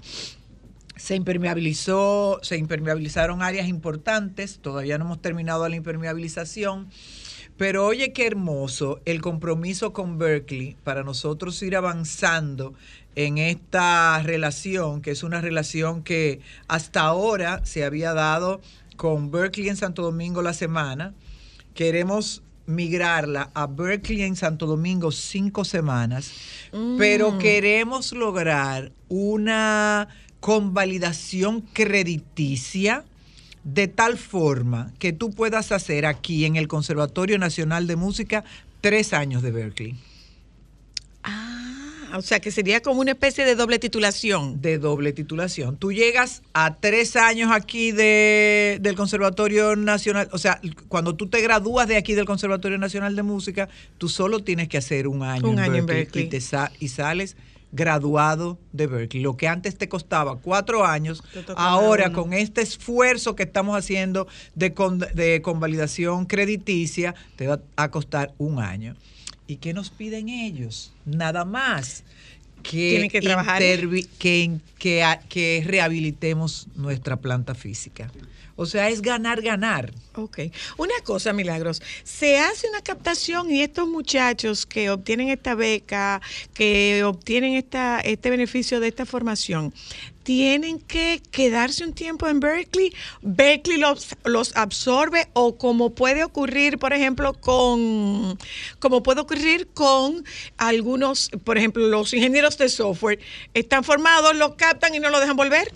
[0.96, 6.88] Se impermeabilizó, se impermeabilizaron áreas importantes, todavía no hemos terminado la impermeabilización,
[7.56, 12.74] pero oye qué hermoso el compromiso con Berkeley para nosotros ir avanzando
[13.16, 18.60] en esta relación, que es una relación que hasta ahora se había dado
[18.96, 21.14] con Berkeley en Santo Domingo la semana.
[21.74, 26.32] Queremos migrarla a Berkeley en Santo Domingo cinco semanas,
[26.98, 30.08] pero queremos lograr una
[30.40, 33.04] convalidación crediticia
[33.64, 38.44] de tal forma que tú puedas hacer aquí en el Conservatorio Nacional de Música
[38.80, 39.96] tres años de Berkeley,
[42.16, 44.60] o sea que sería como una especie de doble titulación.
[44.62, 45.76] de doble titulación.
[45.76, 51.40] Tú llegas a tres años aquí de, del Conservatorio Nacional, o sea, cuando tú te
[51.40, 55.48] gradúas de aquí del Conservatorio Nacional de Música, tú solo tienes que hacer un año,
[55.48, 56.24] Un en, año en Berkeley Berkeley.
[56.26, 57.36] Y, te sa- y sales
[57.84, 59.22] graduado de Berkeley.
[59.22, 61.22] Lo que antes te costaba cuatro años,
[61.56, 67.90] ahora con este esfuerzo que estamos haciendo de, con- de convalidación crediticia, te va a
[67.90, 68.94] costar un año.
[69.46, 70.92] ¿Y qué nos piden ellos?
[71.04, 72.02] Nada más
[72.62, 73.60] que, Tienen que trabajar.
[73.60, 78.10] intervi- que, que, a- que rehabilitemos nuestra planta física.
[78.56, 79.92] O sea, es ganar, ganar.
[80.14, 80.38] Ok.
[80.78, 86.22] Una cosa, Milagros, se hace una captación y estos muchachos que obtienen esta beca,
[86.54, 89.74] que obtienen esta, este beneficio de esta formación,
[90.24, 96.78] tienen que quedarse un tiempo en Berkeley, Berkeley los, los absorbe o como puede ocurrir,
[96.78, 98.36] por ejemplo, con,
[98.80, 100.24] como puede ocurrir con
[100.56, 103.20] algunos, por ejemplo, los ingenieros de software,
[103.52, 105.72] están formados, los captan y no lo dejan volver.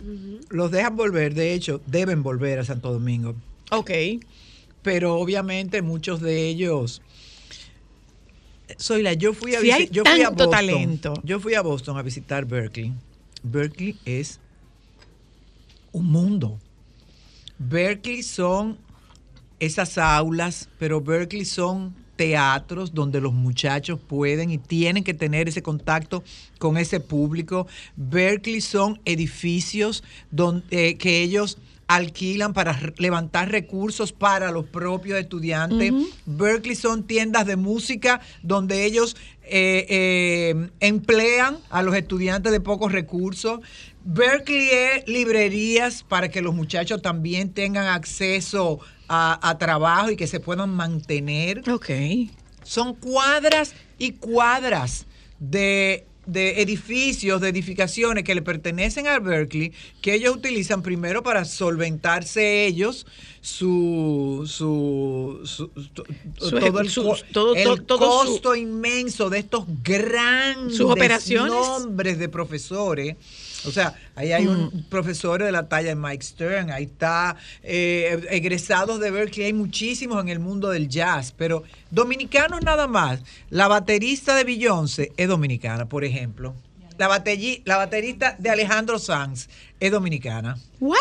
[0.48, 3.34] Los dejan volver, de hecho, deben volver a Santo Domingo.
[3.70, 3.90] Ok.
[4.82, 7.02] Pero obviamente muchos de ellos.
[8.78, 10.50] Soy la, yo fui a Si hay yo fui a tanto Boston.
[10.50, 11.14] talento.
[11.22, 12.92] Yo fui a Boston a visitar Berkeley.
[13.42, 14.40] Berkeley es
[15.92, 16.58] un mundo.
[17.58, 18.78] Berkeley son
[19.58, 25.62] esas aulas, pero Berkeley son teatros donde los muchachos pueden y tienen que tener ese
[25.62, 26.24] contacto
[26.58, 27.66] con ese público.
[27.96, 35.92] Berkeley son edificios donde, eh, que ellos alquilan para levantar recursos para los propios estudiantes.
[36.26, 42.92] Berkeley son tiendas de música donde ellos eh, eh, emplean a los estudiantes de pocos
[42.92, 43.60] recursos.
[44.04, 50.26] Berkeley es librerías para que los muchachos también tengan acceso a, a trabajo y que
[50.26, 51.68] se puedan mantener.
[51.70, 51.90] Ok.
[52.62, 55.06] Son cuadras y cuadras
[55.38, 61.44] de, de edificios, de edificaciones que le pertenecen a Berkeley, que ellos utilizan primero para
[61.46, 63.06] solventarse ellos
[63.40, 65.70] su, su, su-
[66.38, 66.92] Su todo el,
[67.32, 71.50] todo- todo- costo inmenso de estos grandes Sus operaciones.
[71.52, 73.16] nombres de profesores.
[73.66, 74.82] O sea, ahí hay un Mm.
[74.88, 80.20] profesor de la talla de Mike Stern, ahí está eh, egresados de Berkeley, hay muchísimos
[80.22, 83.20] en el mundo del jazz, pero dominicanos nada más.
[83.50, 86.54] La baterista de Beyoncé es dominicana, por ejemplo.
[86.98, 89.48] La, baterí- la baterista de Alejandro Sanz
[89.80, 90.56] es dominicana.
[90.80, 90.96] What?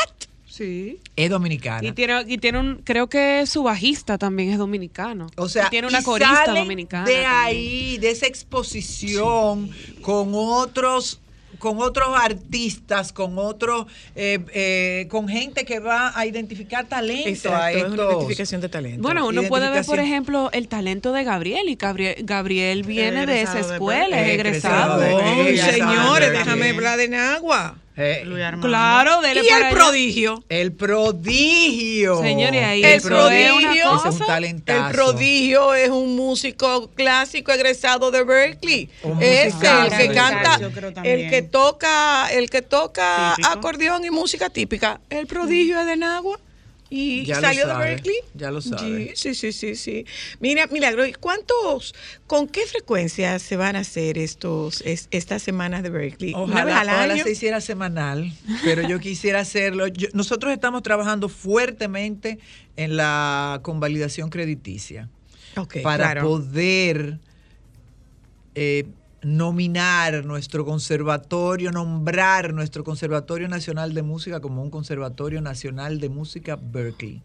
[0.48, 1.00] Sí.
[1.16, 1.88] Es dominicana.
[1.88, 5.28] Y tiene, y tiene un, creo que su bajista también es dominicano.
[5.36, 7.06] O sea, Y tiene una y corista dominicana.
[7.06, 7.32] De también.
[7.32, 9.70] ahí, de esa exposición
[10.02, 11.20] con otros
[11.60, 17.72] con otros artistas, con otros, eh, eh, con gente que va a identificar talento a
[17.72, 18.12] Exacto, es una estos.
[18.14, 19.02] identificación de talento.
[19.02, 21.70] Bueno, uno puede ver, por ejemplo, el talento de Gabriel.
[21.70, 25.02] Y Gabriel, Gabriel viene de esa escuela, es egresado.
[25.04, 25.24] Egresado
[25.58, 27.78] de Oh, señores, déjame hablar de Nagua.
[28.00, 28.24] Eh.
[28.62, 29.76] Claro, dele Y para el allá.
[29.76, 30.44] prodigio.
[30.50, 32.22] el prodigio.
[32.22, 33.96] Señores, ahí El eso es una prodigio.
[34.06, 34.88] Es un talentazo.
[34.88, 38.90] El prodigio es un músico clásico egresado de Berkeley.
[39.20, 40.60] Es el que canta,
[41.04, 43.54] el que toca, el que toca Típico.
[43.58, 45.02] acordeón y música típica.
[45.10, 46.40] El prodigio es de Nagua.
[46.90, 48.16] Y Ya salió de Berkeley.
[48.34, 49.12] ya lo sabe.
[49.16, 50.06] Sí, sí, sí, sí.
[50.40, 51.94] Mira, Milagro, ¿y ¿cuántos,
[52.28, 56.34] con qué frecuencia se van a hacer estos, es- estas semanas de Berkeley?
[56.34, 57.24] ¿Una vez Ojalá, al ojalá año?
[57.24, 58.32] se hiciera semanal,
[58.64, 59.88] pero yo quisiera hacerlo.
[59.88, 62.40] Yo- nosotros estamos trabajando fuertemente
[62.78, 65.10] en la convalidación crediticia
[65.58, 66.22] Ok, para claro.
[66.22, 67.20] poder
[68.56, 68.86] eh,
[69.28, 76.58] nominar nuestro conservatorio, nombrar nuestro Conservatorio Nacional de Música como un Conservatorio Nacional de Música
[76.62, 77.22] Berkeley.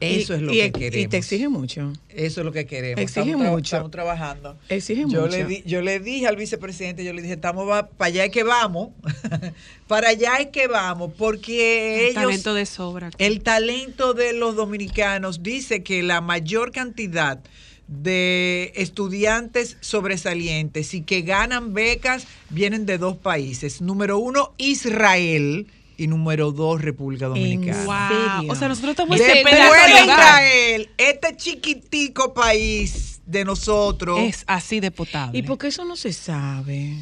[0.00, 1.10] Eso Y- es lo y- que y queremos.
[1.10, 1.92] te exige mucho.
[2.08, 3.02] Eso es lo que queremos.
[3.02, 3.74] Exige estamos, mucho.
[3.76, 4.56] estamos trabajando.
[4.68, 5.26] Exige yo mucho.
[5.26, 8.30] Le di- yo le dije al vicepresidente, yo le dije, estamos va- para allá es
[8.30, 8.90] que vamos,
[9.88, 13.10] para allá es que vamos, porque ellos, Talento de sobra.
[13.18, 17.40] el talento de los dominicanos dice que la mayor cantidad
[17.88, 23.80] de estudiantes sobresalientes y que ganan becas vienen de dos países.
[23.80, 28.40] Número uno, Israel y número dos, República Dominicana.
[28.40, 28.52] Wow.
[28.52, 30.12] O sea, nosotros estamos Después esperando de.
[30.12, 34.20] Israel, este chiquitico país de nosotros.
[34.20, 35.38] Es así de potable.
[35.38, 36.94] ¿Y por qué eso no se sabe?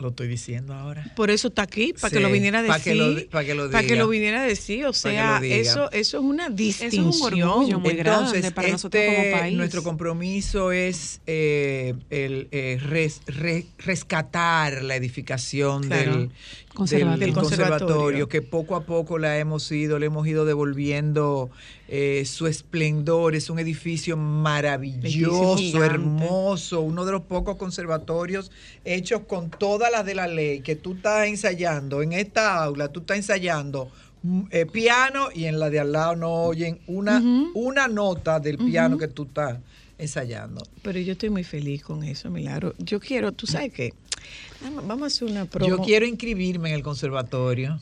[0.00, 1.12] Lo estoy diciendo ahora.
[1.14, 2.82] Por eso está aquí, para Sí, que lo viniera a decir.
[2.82, 4.86] que lo di- pa' que lo Para que lo viniera a decir.
[4.86, 7.06] O sea, eso, eso es una es un distinción.
[7.22, 9.56] orgullo muy grande para nosotros como este, país.
[9.56, 16.16] Nuestro compromiso es eh, el eh, res- re- rescatar la edificación Claro.
[16.16, 16.30] del,
[16.74, 17.26] Conservatorio.
[17.26, 21.50] del Del conservatorio, que poco a poco la hemos ido, le hemos ido devolviendo
[21.88, 23.34] eh, su esplendor.
[23.34, 28.52] Es un edificio maravilloso, hermoso, uno de los pocos conservatorios
[28.84, 32.02] hechos con todas las de la ley, que tú estás ensayando.
[32.02, 33.90] En esta aula, tú estás ensayando
[34.22, 37.20] mm, eh, piano y en la de al lado no oyen una,
[37.54, 39.58] una nota del piano que tú estás
[40.00, 40.62] ensayando.
[40.82, 42.74] Pero yo estoy muy feliz con eso, Milagro.
[42.78, 43.92] Yo quiero, tú sabes qué,
[44.62, 45.68] Vamos- a hacer una promo.
[45.68, 47.80] Yo quiero inscribirme en el conservatorio.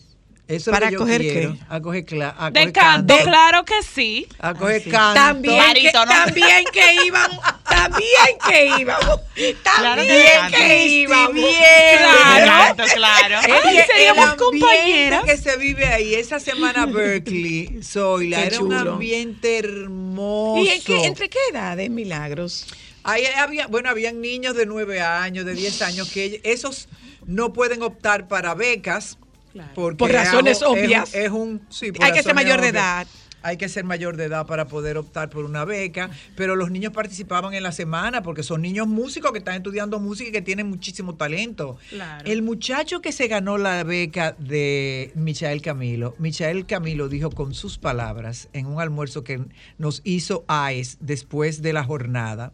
[0.49, 1.53] Eso ¿Para es lo que yo coger quiero.
[1.53, 1.59] qué?
[1.69, 3.25] A coger, cla- a De coger canto, canto.
[3.31, 4.27] claro que sí.
[4.39, 4.91] A coger Sí.
[4.91, 5.21] canto.
[5.21, 5.61] También que,
[5.93, 6.11] Barítono.
[6.11, 7.39] también que íbamos,
[7.69, 10.57] también que íbamos, Claro que también canto.
[10.57, 11.41] que íbamos.
[11.99, 12.77] Claro.
[12.77, 13.43] Claro, claro.
[13.43, 15.25] Seríamos el ambiente compañeras.
[15.27, 20.65] que se vive ahí, esa semana Berkeley, Zoila, era un ambiente hermoso.
[20.65, 22.67] ¿Y en qué- entre qué edades, Milagros?
[23.05, 26.89] Ahí había, bueno, habían niños de 9 años, de 10 años, que esos
[27.27, 29.19] no pueden optar para becas
[29.75, 31.15] Porque Por razones obvias.
[31.15, 32.75] Es un, sí, por Hay que ser mayor de obvias.
[32.75, 33.07] edad.
[33.41, 36.93] Hay que ser mayor de edad para poder optar por una beca, pero los niños
[36.93, 40.69] participaban en la semana porque son niños músicos que están estudiando música y que tienen
[40.69, 41.79] muchísimo talento.
[41.89, 42.25] Claro.
[42.29, 47.79] El muchacho que se ganó la beca de Michael Camilo, Michael Camilo dijo con sus
[47.79, 49.41] palabras en un almuerzo que
[49.79, 52.53] nos hizo AES después de la jornada,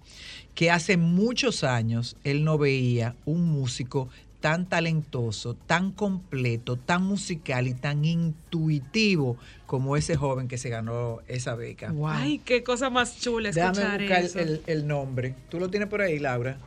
[0.54, 4.10] que hace muchos años él no veía un músico
[4.44, 11.20] tan talentoso, tan completo, tan musical y tan intuitivo como ese joven que se ganó
[11.28, 11.90] esa beca.
[11.92, 12.08] Wow.
[12.08, 14.38] Ay, qué cosa más chula escuchar Déjame buscar eso.
[14.40, 15.34] el, el nombre.
[15.48, 16.58] ¿Tú lo tienes por ahí, Laura?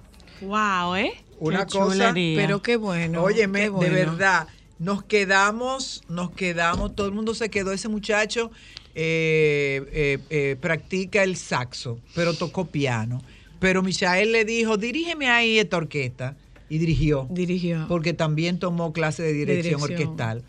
[0.42, 1.12] Wow, ¿eh?
[1.38, 2.42] Una Qué cosa, chulería.
[2.42, 3.22] Pero qué bueno.
[3.22, 3.94] Óyeme, qué bueno.
[3.94, 4.48] de verdad,
[4.80, 7.74] nos quedamos, nos quedamos, todo el mundo se quedó.
[7.74, 8.50] Ese muchacho
[8.96, 13.22] eh, eh, eh, practica el saxo, pero tocó piano.
[13.60, 16.36] Pero Michael le dijo, dirígeme ahí esta orquesta.
[16.70, 17.86] Y dirigió, Dirigió.
[17.88, 20.10] porque también tomó clase de dirección, dirección.
[20.10, 20.44] orquestal.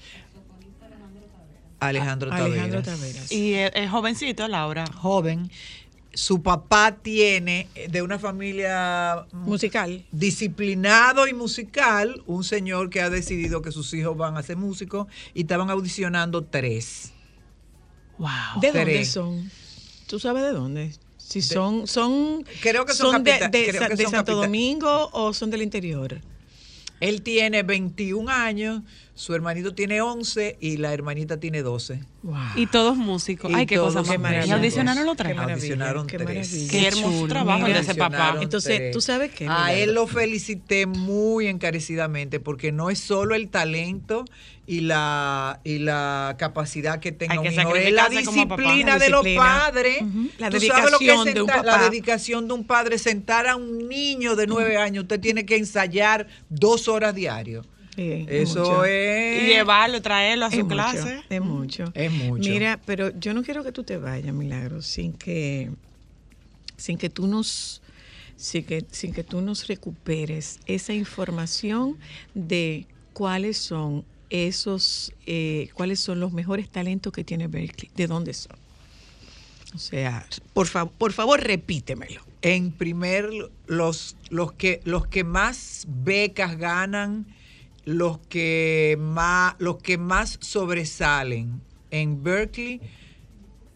[1.81, 2.99] Alejandro Alejandro Taveras.
[3.01, 3.33] Taveras.
[3.33, 4.85] Y es, jovencito, Laura.
[4.87, 5.51] Joven.
[6.13, 10.05] Su papá tiene eh, de una familia Musical.
[10.11, 15.07] disciplinado y musical, un señor que ha decidido que sus hijos van a ser músicos
[15.35, 17.13] y estaban audicionando tres.
[18.19, 18.29] Wow.
[18.61, 19.49] ¿De dónde son?
[20.09, 20.93] ¿Tú sabes de dónde?
[21.29, 24.35] Si son, son, Creo que son de, capita- de creo Sa- que de son Santo
[24.35, 26.21] Domingo o son del interior.
[27.01, 28.83] Él tiene 21 años,
[29.15, 32.01] su hermanito tiene 11 y la hermanita tiene 12.
[32.25, 32.35] Wow.
[32.57, 33.51] Y todos músicos.
[33.53, 34.47] Y Ay, qué todos cosa más maravilla.
[34.47, 35.39] Y audicionaron los tres.
[35.39, 36.67] Audicionaron qué tres.
[36.71, 37.29] Qué hermoso chulo.
[37.29, 38.39] trabajo el de ese papá.
[38.41, 38.93] Entonces, tres.
[38.95, 39.47] ¿tú sabes qué?
[39.49, 44.25] A él lo felicité muy encarecidamente porque no es solo el talento
[44.71, 49.09] y la y la capacidad que tenga que un hijo, es la disciplina La de
[49.09, 50.03] los padres.
[50.37, 53.47] La Tú sabes lo que es dedicación de un La dedicación de un padre, sentar
[53.47, 57.65] a un niño de nueve años, usted tiene que ensayar dos horas diario.
[57.97, 58.85] Sí, Eso mucho.
[58.85, 59.43] es...
[59.43, 61.23] Y llevarlo, traerlo a Es su mucho, clase.
[61.31, 61.85] es mucho.
[61.95, 62.49] Es mucho.
[62.49, 65.71] Mira, pero yo no quiero que tú te vayas, Milagro, sin que,
[66.77, 67.81] sin que tú nos,
[68.37, 71.97] sin que, sin que tú nos recuperes esa información
[72.35, 78.35] de cuáles son esos, eh, cuáles son los mejores talentos que tiene Berkeley, de dónde
[78.35, 78.57] son.
[79.75, 82.23] O sea, por, fa- por favor, repítemelo.
[82.41, 83.29] En primer,
[83.67, 87.27] los, los, que, los que más becas ganan,
[87.85, 91.61] los que más, los que más sobresalen
[91.91, 92.81] en Berkeley,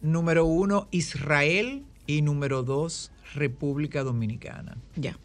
[0.00, 4.76] número uno, Israel y número dos, República Dominicana.
[4.96, 5.18] Ya.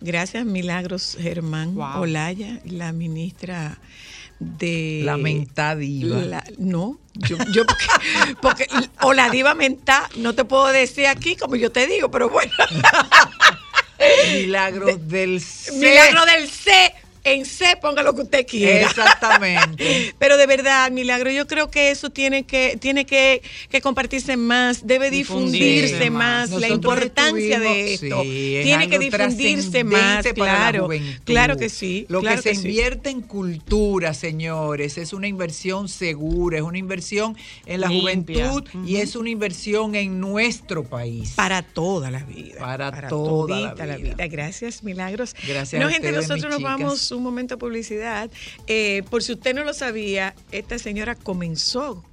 [0.00, 2.00] Gracias, Milagros Germán Wow.
[2.02, 3.78] Olaya, la ministra
[4.38, 5.02] de...
[5.04, 6.16] La mentá diva.
[6.18, 7.86] La- no, yo, yo porque,
[8.40, 8.66] porque
[9.02, 12.52] o la diva mentá, no te puedo decir aquí como yo te digo, pero bueno,
[14.32, 15.72] Milagros del C.
[15.72, 16.94] milagro del C,
[17.24, 18.86] en C ponga lo que usted quiera.
[18.88, 20.14] Exactamente.
[20.18, 24.86] Pero de verdad, Milagro, yo creo que eso tiene que, tiene que, que compartirse más,
[24.86, 26.60] debe difundirse, Difundirse más, más.
[26.60, 28.22] la importancia de esto.
[28.22, 30.88] sí, es tiene que difundirse más, claro.
[31.24, 32.06] Claro que sí.
[32.08, 32.68] Lo claro que se sí.
[32.68, 38.50] invierte en cultura, señores, es una inversión segura, es una inversión en la Limpia.
[38.50, 41.32] juventud y es una inversión en nuestro país.
[41.36, 42.58] Para toda la vida.
[42.60, 44.26] Para toda la vida.
[44.28, 45.34] Gracias, Milagros.
[45.46, 46.78] Gracias No, a gente, ustedes, nosotros nos chicas.
[47.10, 48.30] Vamos un momento a publicidad.
[48.66, 52.04] Eh, por si usted no lo sabía, esta señora comenzó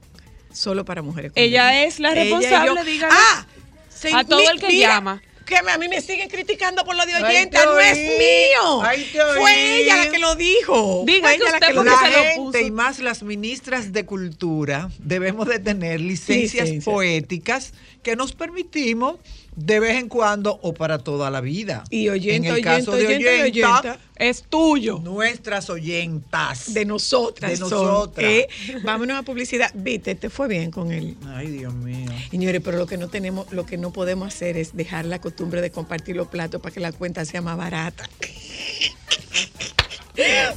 [0.54, 1.32] solo para mujeres.
[1.34, 3.14] con Ella es la responsable, dígale.
[3.16, 3.46] Ah,
[3.90, 5.22] se- A todo el que llama.
[5.46, 8.82] Que me- a mí me siguen criticando por lo de oyenta, no es mío.
[8.82, 9.40] Ay, te oí.
[9.40, 11.04] Fue ella la que lo dijo.
[11.06, 12.60] Diga Fue que ella usted lo porque La se lo gente puso.
[12.60, 16.84] y más las ministras de cultura debemos de tener licencias Licencias.
[16.84, 17.74] poéticas
[18.04, 19.20] que nos permitimos
[19.58, 21.84] de vez en cuando o para toda la vida.
[21.90, 24.00] Y oyenta, en el oyenta, caso de oyenta, y oyenta, oyenta.
[24.16, 25.00] Es tuyo.
[25.00, 26.74] nuestras oyentas.
[26.74, 27.52] De nosotras.
[27.52, 28.30] De nosotras.
[28.30, 28.48] Eh,
[28.84, 29.72] vámonos a publicidad.
[29.74, 31.18] Viste, te fue bien con él.
[31.26, 32.08] Ay, Dios mío.
[32.30, 35.60] Señores, pero lo que no tenemos, lo que no podemos hacer es dejar la costumbre
[35.62, 38.08] de compartir los platos para que la cuenta sea más barata.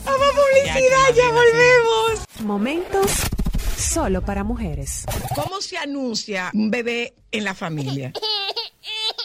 [0.05, 2.25] Vamos a publicidad, ya volvemos.
[2.41, 3.11] Momentos
[3.79, 5.05] solo para mujeres.
[5.35, 8.13] ¿Cómo se anuncia un bebé en la familia?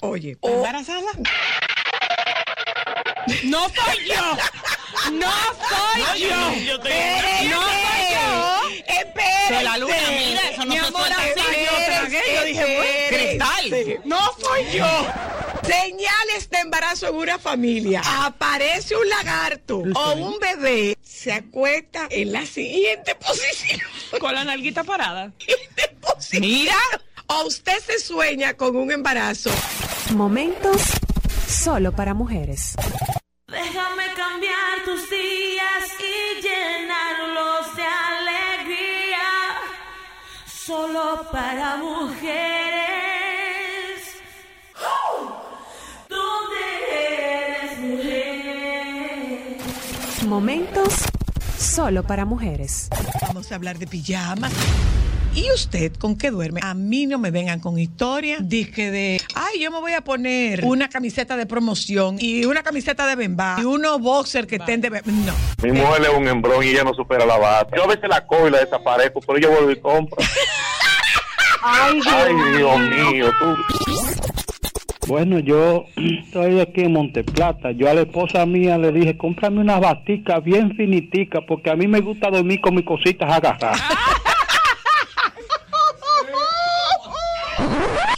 [0.08, 1.02] Oye, o- ¿Embarazada?
[3.44, 4.38] No soy yo.
[5.14, 5.32] No
[5.70, 6.54] soy yo.
[6.66, 8.84] Yo estoy- No soy yo.
[8.88, 9.54] Espérate.
[9.56, 11.30] De la luna, mira, eso no Mi se amor, suelta así.
[11.30, 14.02] espérate, Yo tragué, yo dije, bueno, cristal.
[14.06, 15.08] No soy yo.
[15.64, 18.02] Señales de embarazo en una familia.
[18.06, 20.98] Aparece un lagarto o un bebé.
[21.04, 23.82] Se acuesta en la siguiente posición.
[24.20, 25.32] Con la nalguita parada.
[26.40, 26.76] Mira.
[27.28, 29.50] O usted se sueña con un embarazo.
[30.14, 30.82] Momentos
[31.48, 32.76] solo para mujeres.
[33.48, 39.28] Déjame cambiar tus días y llenarlos de alegría.
[40.46, 42.26] Solo para mujeres.
[46.08, 49.58] Donde eres mujer?
[50.28, 50.94] Momentos
[51.58, 52.90] solo para mujeres.
[53.22, 54.52] Vamos a hablar de pijamas.
[55.36, 56.62] ¿Y usted con qué duerme?
[56.64, 58.38] A mí no me vengan con historia.
[58.40, 63.06] Dije de, ay, yo me voy a poner una camiseta de promoción y una camiseta
[63.06, 65.12] de bemba y unos boxers que estén de bemba.
[65.12, 65.34] No.
[65.62, 67.76] Mi mujer es un embrón y ella no supera la bata.
[67.76, 70.18] Yo a veces la cojo y la desaparezco, pero yo vuelvo y compro.
[71.68, 73.56] Ay, Ay, Dios mío, tú.
[75.08, 77.72] Bueno, yo estoy aquí en Monteplata.
[77.72, 81.88] Yo a la esposa mía le dije, cómprame unas baticas bien finiticas, porque a mí
[81.88, 83.82] me gusta dormir con mis cositas agarradas.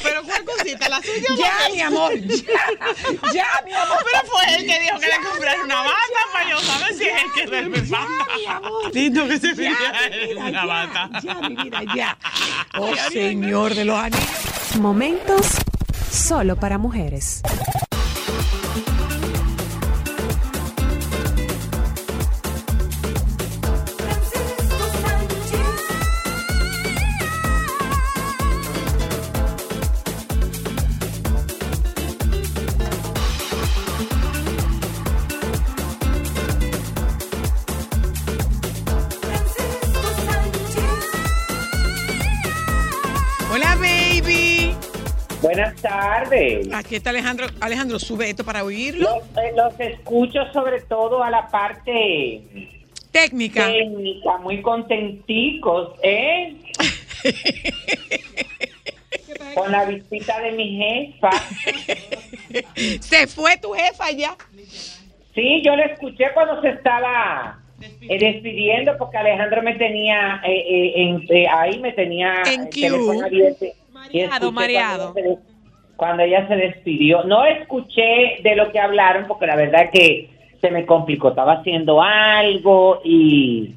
[0.01, 0.88] Pero ¿cuál cosita?
[0.89, 1.27] ¿La suya?
[1.38, 2.13] Ya, mi amor.
[2.15, 2.43] Ya,
[3.33, 3.97] ya, mi amor.
[4.05, 7.23] Pero fue él que dijo que le comprara una bata para yo saber si es
[7.23, 8.27] el que duerme bata.
[8.38, 8.93] mi amor.
[8.95, 11.09] Lindo que se en una bata.
[11.21, 12.17] Ya, mi vida, ya.
[12.77, 14.75] Oh, señor de los anillos.
[14.79, 15.57] Momentos
[16.12, 17.41] solo para mujeres.
[45.82, 46.67] Tardes.
[46.73, 47.47] Aquí está Alejandro.
[47.59, 49.09] Alejandro, sube esto para oírlo.
[49.09, 52.41] Los, eh, los escucho sobre todo a la parte
[53.11, 53.65] Técnica.
[53.67, 56.55] técnica, muy contenticos, ¿eh?
[59.55, 61.30] Con la visita de mi jefa.
[63.01, 64.36] Se fue tu jefa ya.
[65.34, 67.59] Sí, yo le escuché cuando se estaba
[68.01, 72.69] eh, despidiendo porque Alejandro me tenía eh, eh, en- eh, ahí me tenía En el
[72.69, 72.89] queue.
[72.89, 75.13] teléfono abierto y Mareado, mareado.
[75.13, 75.38] Se
[75.98, 80.30] cuando ella se despidió, no escuché de lo que hablaron porque la verdad es que
[80.62, 83.72] se me complicó, estaba haciendo algo y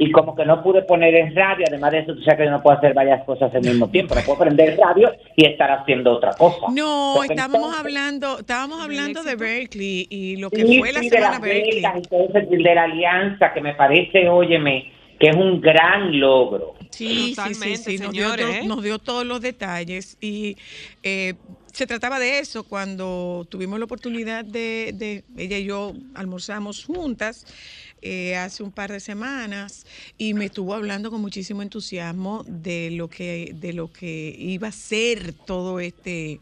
[0.00, 2.52] y como que no pude poner en radio, además de eso, tú sabes que yo
[2.52, 6.12] no puedo hacer varias cosas al mismo tiempo, no puedo prender radio y estar haciendo
[6.12, 6.66] otra cosa.
[6.72, 11.00] No, Porque estábamos entonces- hablando, estábamos hablando de Berkeley y lo que Sí, fue la
[11.00, 11.74] sí, de semana las Berkeley.
[11.82, 16.16] becas y todo eso, de la alianza, que me parece, óyeme, que es un gran
[16.20, 16.74] logro.
[16.90, 18.66] Sí, sí, sí, sí, nos dio, señores, to- ¿eh?
[18.66, 20.56] nos dio todos los detalles y
[21.02, 21.34] eh,
[21.72, 27.46] se trataba de eso cuando tuvimos la oportunidad de, de- ella y yo almorzamos juntas
[28.02, 29.86] eh, hace un par de semanas
[30.16, 34.72] y me estuvo hablando con muchísimo entusiasmo de lo que de lo que iba a
[34.72, 36.40] ser todo este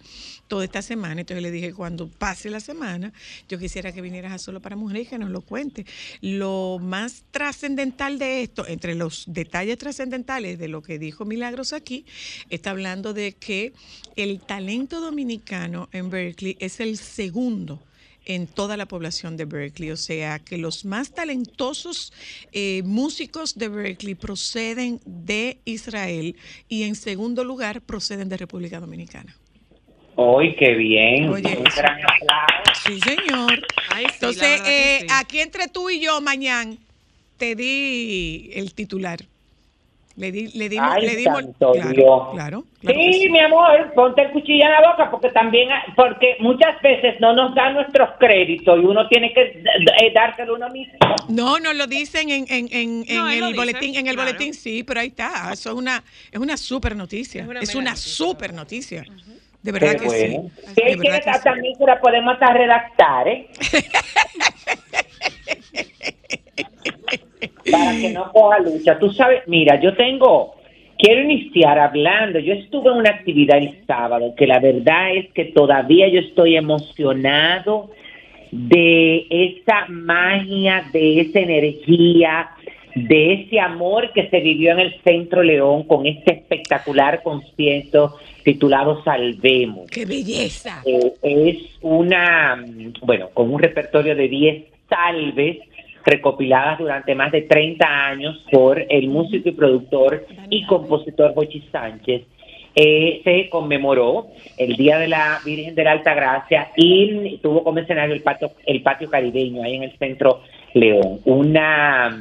[0.49, 1.21] toda esta semana.
[1.21, 3.13] Entonces le dije cuando pase la semana
[3.49, 5.87] yo quisiera que vinieras a solo para mujeres y que nos lo cuente.
[6.21, 12.05] Lo más trascendental de esto, entre los detalles trascendentales de lo que dijo Milagros aquí,
[12.51, 13.73] está hablando de que
[14.17, 17.83] el talento dominicano en Berkeley es el segundo
[18.27, 19.91] en toda la población de Berkeley.
[19.91, 22.13] O sea, que los más talentosos
[22.53, 26.37] eh, músicos de Berkeley proceden de Israel
[26.69, 29.35] y en segundo lugar proceden de República Dominicana.
[30.17, 31.29] ¡Hoy qué bien!
[31.29, 32.81] Oye, un gran aplauso.
[32.87, 33.67] Sí, señor.
[33.91, 35.07] Ay, sí, Entonces, eh, sí.
[35.11, 36.77] aquí entre tú y yo, mañana,
[37.37, 39.19] te di el titular.
[40.17, 43.29] Le, di, le dimos, Ay, le dimos, claro, claro, claro que Sí, sí.
[43.29, 47.55] mi amor, ponte el cuchillo en la boca porque también, porque muchas veces no nos
[47.55, 50.95] dan nuestros créditos y uno tiene que eh, dárselo uno mismo.
[51.29, 54.15] No, no lo dicen en, en, en, en No, lo el dice, boletín, en el
[54.15, 54.31] claro.
[54.31, 55.51] boletín sí, pero ahí está.
[55.53, 56.03] Eso es una,
[56.33, 57.43] es una super noticia.
[57.43, 58.11] Es una Es una noticia.
[58.15, 59.05] super noticia.
[59.63, 60.51] De verdad Qué que bueno.
[60.57, 60.63] sí.
[60.69, 61.41] Si De él verdad quiere que sí.
[61.45, 63.49] también se la podemos hasta redactar, ¿eh?
[67.71, 68.99] Para que no coja lucha.
[68.99, 70.55] Tú sabes, mira, yo tengo,
[70.99, 72.39] quiero iniciar hablando.
[72.39, 76.57] Yo estuve en una actividad el sábado que la verdad es que todavía yo estoy
[76.57, 77.91] emocionado
[78.51, 82.51] de esa magia, de esa energía,
[82.95, 89.03] de ese amor que se vivió en el Centro León con este espectacular concierto titulado
[89.05, 89.91] Salvemos.
[89.91, 90.83] ¡Qué belleza!
[90.87, 95.59] Eh, es una, mm, bueno, con un repertorio de 10 salves
[96.07, 102.23] recopiladas durante más de 30 años por el músico y productor y compositor Jochi Sánchez.
[102.79, 107.79] Eh, se conmemoró el Día de la Virgen de la Alta Gracia y tuvo como
[107.79, 110.43] escenario el patio, el patio caribeño ahí en el centro
[110.75, 111.21] León.
[111.25, 112.17] Una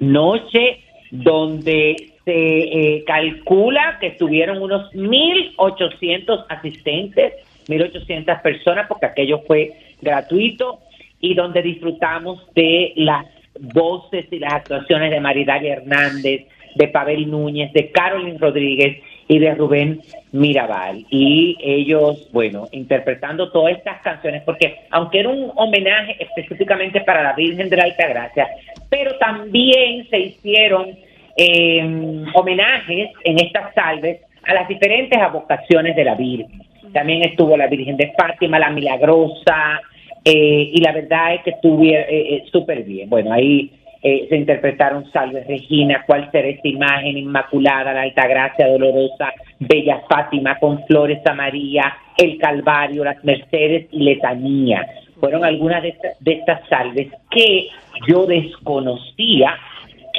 [0.00, 0.80] noche
[1.10, 7.34] donde se eh, calcula que estuvieron unos 1.800 asistentes,
[7.68, 10.80] 1.800 personas, porque aquello fue gratuito,
[11.20, 13.26] y donde disfrutamos de las
[13.58, 19.54] voces y las actuaciones de Maridalia Hernández, de Pavel Núñez, de Carolyn Rodríguez y de
[19.54, 20.00] Rubén
[20.32, 21.04] Mirabal.
[21.10, 27.34] Y ellos, bueno, interpretando todas estas canciones, porque aunque era un homenaje específicamente para la
[27.34, 28.48] Virgen de la Altagracia,
[28.88, 30.96] pero también se hicieron
[31.36, 36.62] eh, homenajes en estas salves a las diferentes avocaciones de la Virgen.
[36.92, 39.80] También estuvo la Virgen de Fátima, la Milagrosa,
[40.24, 43.08] eh, y la verdad es que estuvo eh, eh, súper bien.
[43.08, 43.70] Bueno, ahí
[44.02, 50.58] eh, se interpretaron Salve Regina, Cuál será esta imagen inmaculada, la Altagracia Dolorosa, Bella Fátima,
[50.58, 54.86] con Flores a María, El Calvario, las Mercedes y Letanía.
[55.20, 57.68] Fueron algunas de, estas- de estas salves que
[58.08, 59.54] yo desconocía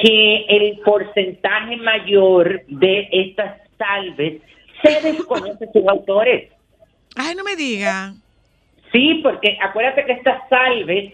[0.00, 4.40] que el porcentaje mayor de estas salves
[4.82, 6.50] se desconoce sus autores.
[7.16, 8.14] Ay, no me diga.
[8.92, 11.12] Sí, porque acuérdate que estas salves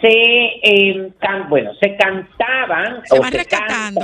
[0.00, 3.94] se, eh, can- bueno, se cantaban Se o van se cantan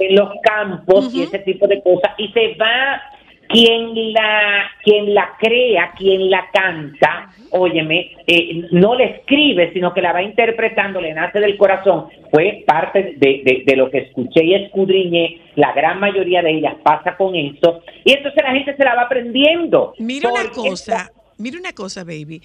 [0.00, 3.02] en los campos y ese tipo de cosas y se va
[3.48, 10.00] quien la quien la crea, quien la canta, óyeme, eh, no le escribe, sino que
[10.00, 12.06] la va interpretando, le nace del corazón.
[12.30, 16.74] Fue parte de, de- de lo que escuché y escudriñé, la gran mayoría de ellas
[16.82, 19.92] pasa con eso, y entonces la gente se la va aprendiendo.
[19.98, 22.42] Mira una cosa, mira una cosa, baby.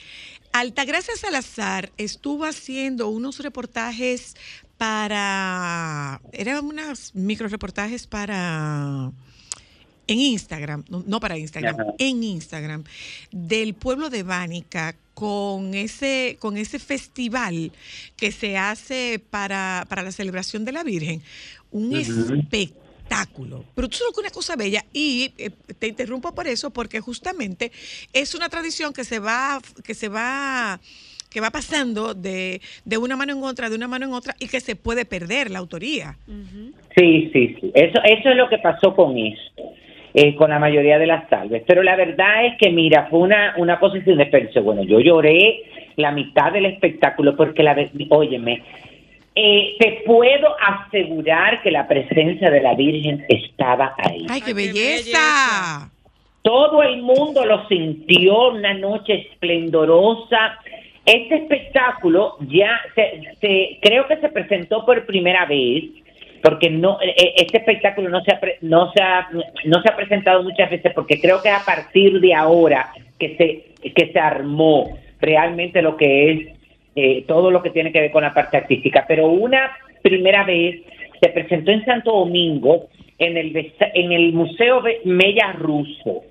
[0.51, 4.35] Altagracia Salazar estuvo haciendo unos reportajes
[4.77, 9.11] para, eran unos micro reportajes para,
[10.07, 11.93] en Instagram, no, no para Instagram, Ajá.
[11.97, 12.83] en Instagram,
[13.31, 17.71] del pueblo de Bánica con ese, con ese festival
[18.15, 21.21] que se hace para, para la celebración de la Virgen.
[21.71, 22.88] Un espectáculo.
[23.75, 27.71] Pero tú sabes que una cosa bella, y eh, te interrumpo por eso, porque justamente
[28.13, 30.79] es una tradición que se va, que se va,
[31.29, 34.47] que va pasando de, de una mano en otra, de una mano en otra, y
[34.47, 36.17] que se puede perder la autoría.
[36.95, 37.71] Sí, sí, sí.
[37.73, 39.63] Eso, eso es lo que pasó con esto,
[40.13, 41.63] eh, con la mayoría de las salves.
[41.67, 44.63] Pero la verdad es que, mira, fue una, una posición de desperdicio.
[44.63, 45.63] Bueno, yo lloré
[45.95, 47.75] la mitad del espectáculo porque, la
[48.09, 48.63] óyeme,
[49.41, 54.25] eh, te puedo asegurar que la presencia de la Virgen estaba ahí.
[54.29, 55.89] ¡Ay, qué belleza!
[56.41, 60.57] Todo el mundo lo sintió, una noche esplendorosa.
[61.05, 65.85] Este espectáculo ya se, se- creo que se presentó por primera vez,
[66.43, 69.27] porque no eh, eh, este espectáculo no se ha no se ha,
[69.65, 73.35] no se ha presentado muchas veces, porque creo que es a partir de ahora que
[73.37, 76.58] se que se armó realmente lo que es
[76.95, 79.05] eh, todo lo que tiene que ver con la parte artística.
[79.07, 79.71] Pero una
[80.01, 80.81] primera vez
[81.21, 82.87] se presentó en Santo Domingo
[83.17, 86.23] en el en el Museo Mella Russo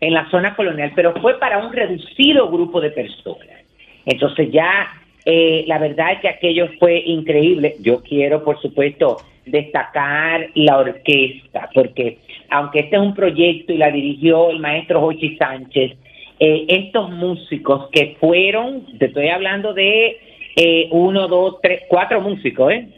[0.00, 3.64] en la zona colonial, pero fue para un reducido grupo de personas.
[4.04, 4.88] Entonces ya
[5.24, 7.74] eh, la verdad es que aquello fue increíble.
[7.80, 12.18] Yo quiero, por supuesto, destacar la orquesta, porque
[12.50, 15.96] aunque este es un proyecto y la dirigió el maestro Jochi Sánchez,
[16.38, 20.18] eh, estos músicos que fueron, te estoy hablando de
[20.56, 22.88] eh, uno, dos, tres, cuatro músicos, ¿eh?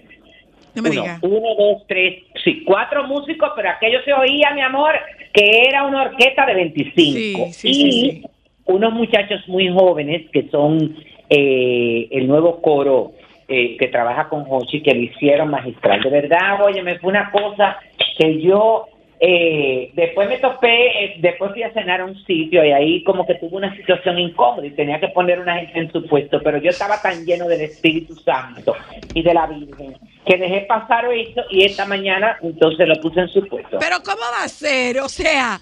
[0.74, 1.18] No me uno, diga.
[1.22, 4.94] uno, dos, tres, sí, cuatro músicos, pero aquello se oía, mi amor,
[5.32, 7.46] que era una orquesta de 25.
[7.46, 8.22] Sí, sí, y sí,
[8.66, 10.96] unos muchachos muy jóvenes que son
[11.30, 13.12] eh, el nuevo coro
[13.48, 16.02] eh, que trabaja con Hochi, que lo hicieron magistral.
[16.02, 17.78] De verdad, oye, me fue una cosa
[18.18, 18.86] que yo
[19.20, 23.26] eh, después me topé, eh, después fui a cenar a un sitio y ahí como
[23.26, 26.58] que tuve una situación incómoda y tenía que poner una gente en su puesto, pero
[26.58, 28.74] yo estaba tan lleno del Espíritu Santo
[29.14, 33.28] y de la Virgen que dejé pasar eso y esta mañana entonces lo puse en
[33.28, 33.78] su puesto.
[33.80, 34.98] Pero ¿cómo va a ser?
[35.00, 35.58] O sea,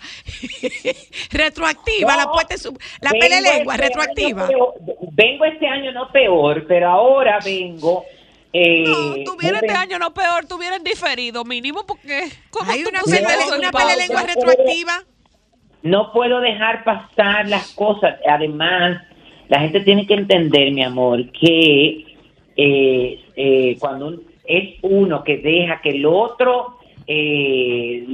[1.31, 4.47] retroactiva, No, la puesta en su, la pele lengua, este retroactiva.
[4.47, 4.75] año peor-
[5.13, 8.05] vengo este año no peor, pero ahora vengo.
[8.59, 13.71] Eh, Tuviera muy este año no peor, tuvieran diferido mínimo porque ¿cómo Hay una una
[13.71, 13.87] pauta?
[13.87, 14.35] pele lengua pauta.
[14.35, 14.93] retroactiva.
[15.83, 18.17] no puedo dejar pasar las cosas.
[18.29, 19.03] Además,
[19.49, 22.05] la gente tiene que entender, mi amor, que
[22.57, 28.05] eh, eh, cuando es uno que deja que el otro eh,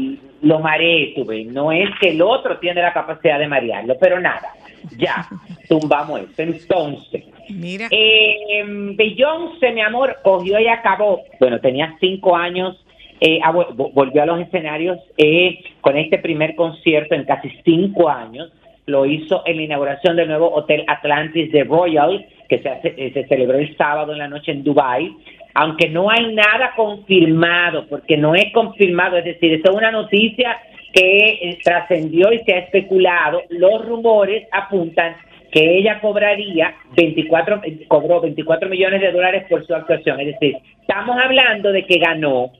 [0.43, 4.19] lo maree, tú ves, no es que el otro tiene la capacidad de marearlo, pero
[4.21, 4.49] nada,
[4.97, 5.27] ya,
[5.69, 6.43] tumbamos eso.
[6.43, 8.63] Entonces, Mira, eh,
[8.97, 11.23] Beyoncé, mi amor, cogió y acabó.
[11.41, 12.83] Bueno, tenía cinco años,
[13.21, 17.51] eh, ah, vol- vo- volvió a los escenarios eh, con este primer concierto en casi
[17.65, 18.51] cinco años.
[18.87, 23.11] Lo hizo en la inauguración del nuevo Hotel Atlantis de Royal, que se, hace- eh,
[23.13, 25.13] se celebró el sábado en la noche en Dubai.
[25.55, 30.57] Aunque no hay nada confirmado, porque no es confirmado, es decir, esto es una noticia
[30.93, 33.43] que eh, trascendió y se ha especulado.
[33.49, 35.17] Los rumores apuntan
[35.51, 40.21] que ella cobraría 24, eh, cobró 24 millones de dólares por su actuación.
[40.21, 42.53] Es decir, estamos hablando de que ganó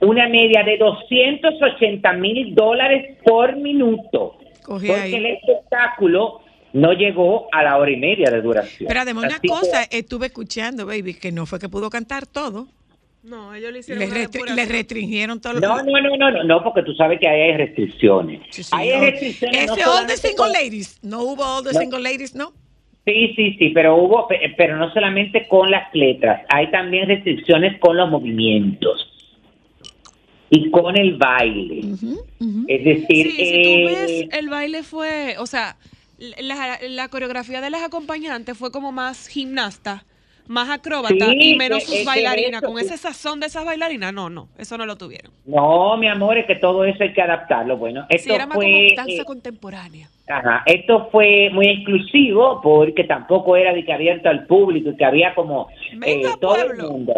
[0.00, 4.36] una media de 280 mil dólares por minuto.
[4.64, 5.14] Coge porque ahí.
[5.14, 6.40] el espectáculo
[6.72, 8.86] no llegó a la hora y media de duración.
[8.88, 12.68] Pero además una que- cosa, estuve escuchando, baby, que no fue que pudo cantar todo.
[13.22, 16.64] No, ellos le Le, restri- le restringieron todo lo No, no, no, no, no, no,
[16.64, 18.40] porque tú sabes que ahí hay restricciones.
[18.72, 19.00] Hay no.
[19.00, 19.66] restricciones.
[19.66, 20.98] no Ese All the Single con- Ladies.
[21.02, 21.80] No hubo All the No.
[21.80, 22.52] Single Ladies, ¿no?
[23.06, 27.78] Sí, sí, sí, pero hubo, pe- pero no solamente con las letras, hay también restricciones
[27.78, 29.06] con los movimientos
[30.50, 31.80] y con el baile.
[32.68, 35.76] Es decir, Sí, si tú eh, ves, el baile fue, o sea,
[36.18, 40.04] la, la coreografía de las acompañantes fue como más gimnasta,
[40.50, 42.60] más acróbata Sí, y menos que- sus es que bailarinas.
[42.62, 45.30] Con ese sazón de esas bailarinas, no, no, eso no lo tuvieron.
[45.46, 47.76] no, mi amor, es que todo eso hay que adaptarlo.
[47.76, 50.08] Bueno, esto Sí, era más fue, como danza eh, contemporánea.
[50.28, 55.04] Ajá, esto fue muy exclusivo porque tampoco era de que abierto al público y que
[55.04, 55.68] había como
[56.04, 57.14] eh, todo el mundo.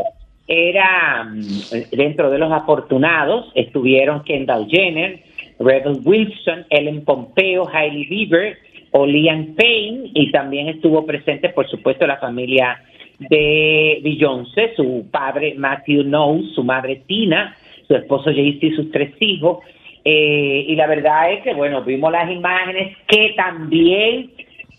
[0.47, 5.23] Era mm, dentro de los afortunados estuvieron Kendall Jenner,
[5.59, 8.59] Rebel Wilson, Ellen Pompeo, Hailey Bieber,
[8.91, 12.83] Olian Payne y también estuvo presente, por supuesto, la familia
[13.29, 17.57] de Beyoncé, su padre Matthew Knowles, su madre Tina,
[17.87, 19.59] su esposo Jay-Z y sus tres hijos.
[20.05, 24.31] Eh, y la verdad es que, bueno, vimos las imágenes que también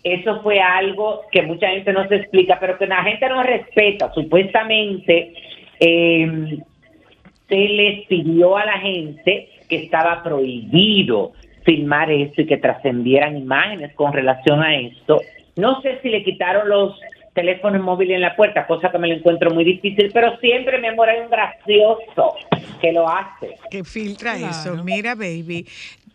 [0.02, 4.12] eso fue algo que mucha gente no se explica, pero que la gente no respeta.
[4.12, 5.32] Supuestamente
[5.80, 6.58] eh,
[7.48, 11.32] se les pidió a la gente que estaba prohibido
[11.64, 15.20] filmar esto y que trascendieran imágenes con relación a esto.
[15.56, 17.00] No sé si le quitaron los
[17.34, 20.86] teléfonos móviles en la puerta, cosa que me lo encuentro muy difícil, pero siempre, mi
[20.86, 22.36] amor, hay un gracioso
[22.80, 23.56] que lo hace.
[23.70, 24.50] Que filtra Claro.
[24.52, 24.84] eso.
[24.84, 25.66] Mira, baby.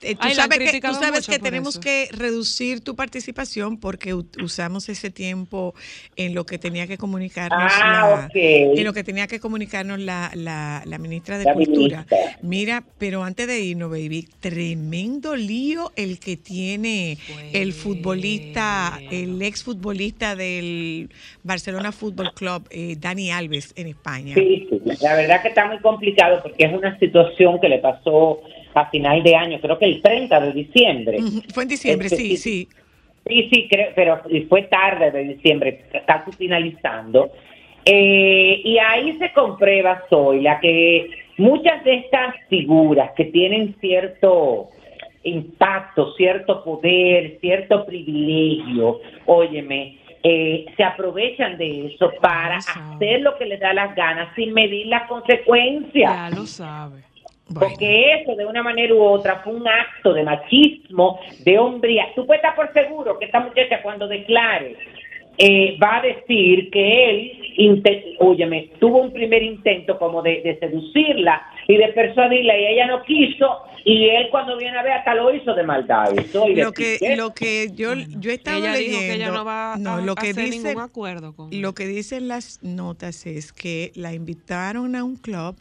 [0.01, 1.81] Eh, tú Ay, sabes, que, tú sabes que tenemos eso.
[1.81, 5.73] que reducir tu participación porque u- usamos ese tiempo
[6.15, 10.31] en lo que tenía que comunicarnos Ah, la, en lo que tenía que comunicarnos la,
[10.35, 12.05] la, la ministra de La Cultura.
[12.09, 12.37] ministra.
[12.41, 17.17] Mira, pero antes de irnos, baby, tremendo lío el que tiene
[17.53, 21.09] el futbolista, el exfutbolista del
[21.43, 24.35] Barcelona Fútbol Club, eh, Dani Alves, en España.
[24.35, 28.39] Sí, sí, la verdad que está muy complicado porque es una situación que le pasó
[28.74, 31.20] a final de año, creo que el 30 de diciembre.
[31.53, 32.67] Fue en diciembre, Este, sí, sí.
[33.28, 37.32] Sí, sí, creo, pero fue tarde de diciembre, casi finalizando.
[37.86, 44.70] Eh, y ahí se comprueba, Zoila, que muchas de estas figuras que tienen cierto
[45.24, 53.45] impacto, cierto poder, cierto privilegio, óyeme, eh, se aprovechan de eso para hacer lo que
[53.45, 56.13] les da las ganas sin medir las consecuencias.
[56.13, 57.09] Ya lo sabe.
[57.53, 62.05] Porque eso, de una manera u otra, fue un acto de machismo, de hombría.
[62.15, 64.75] Tú puedes estar por seguro que esta muchacha cuando declare
[65.41, 67.09] eh, va a decir que
[67.57, 72.87] él, óyeme, tuvo un primer intento como de, de seducirla y de persuadirla y ella
[72.87, 76.11] no quiso y él cuando viene a ver hasta lo hizo de maldad.
[76.17, 79.31] Eso, y Lo decir que, lo que yo, yo estaba Ella dijo leyendo, que ella
[79.31, 82.59] no va a- lo a que hacer dice, ningún acuerdo con lo que dicen las
[82.61, 85.55] notas es que la invitaron a un club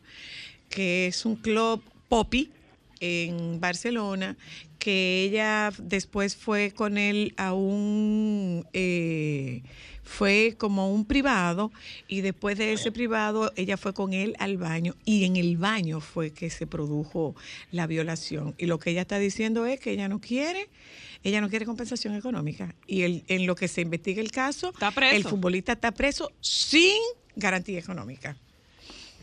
[0.68, 2.50] que es un club poppy
[3.00, 4.36] en Barcelona,
[4.78, 9.62] que ella después fue con él a un eh,
[10.04, 11.70] fue como un privado
[12.06, 16.00] y después de ese privado ella fue con él al baño y en el baño
[16.00, 17.36] fue que se produjo
[17.72, 18.54] la violación.
[18.56, 20.68] Y lo que ella está diciendo es que ella no quiere
[21.24, 22.76] ella no quiere compensación económica.
[22.86, 24.72] Y el, en lo que se investiga el caso
[25.12, 26.96] el futbolista está preso sin
[27.36, 28.36] garantía económica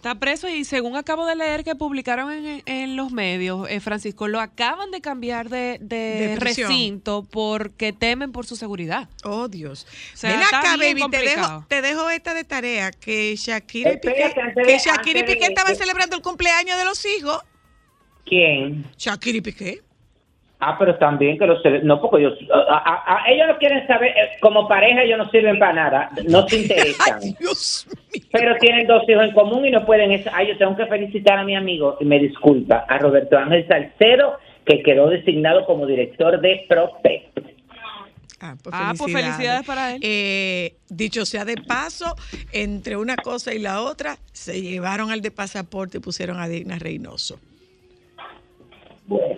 [0.06, 4.28] Está preso y según acabo de leer que publicaron en, en los medios, eh, Francisco,
[4.28, 6.70] lo acaban de cambiar de, de De prisión.
[6.70, 9.10] recinto porque temen por su seguridad.
[9.24, 9.88] Oh, Dios.
[10.14, 13.98] O sea, Ven acá, baby, te dejo, te dejo esta de tarea, que Shakira y
[13.98, 14.32] Piqué,
[14.64, 17.42] que Shakira y Piqué estaban celebrando el cumpleaños de los hijos.
[18.28, 18.86] ¿Quién?
[19.00, 19.82] Shakira y Piqué.
[20.68, 21.60] Ah, pero también que los...
[21.84, 22.38] No, porque ellos...
[22.52, 24.10] a- a- a- ellos no quieren saber...
[24.18, 26.10] eh, Como pareja ellos no sirven para nada.
[26.28, 27.20] No se interesan.
[28.32, 30.12] Pero tienen dos hijos en común y no pueden...
[30.12, 30.30] eso.
[30.34, 34.38] Ay, yo tengo que felicitar a mi amigo, y me disculpa, a Roberto Ángel Salcedo,
[34.66, 37.38] que quedó designado como director de Protect.
[38.42, 40.00] Ah, Ah, pues felicidades para él.
[40.04, 42.16] Eh, dicho sea de paso,
[42.52, 46.78] entre una cosa y la otra, se llevaron al de pasaporte y pusieron a Digna
[46.78, 47.40] Reynoso.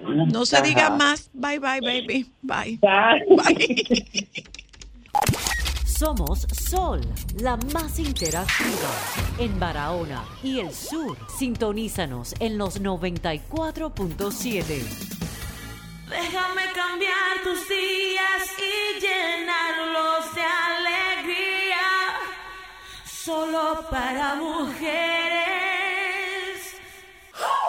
[0.08, 1.30] No se diga más.
[1.34, 2.32] Bye, bye, baby.
[2.41, 2.80] Bye.
[5.86, 7.01] Somos Sol,
[7.41, 8.91] la más interactiva
[9.39, 11.18] en Barahona y el sur.
[11.39, 14.64] Sintonízanos en los 94.7.
[16.10, 21.88] Déjame cambiar tus días y llenarlos de alegría.
[23.03, 24.88] Solo para mujeres.
[27.34, 27.66] Bueno,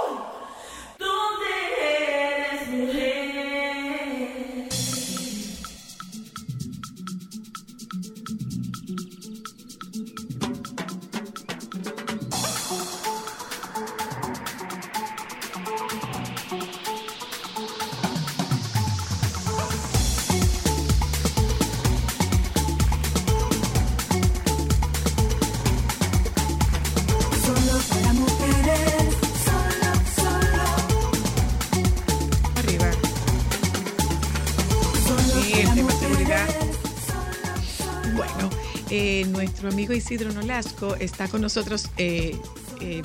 [39.28, 41.88] nuestro amigo Isidro Nolasco está con nosotros.
[41.96, 42.36] Eh,
[42.80, 43.02] eh,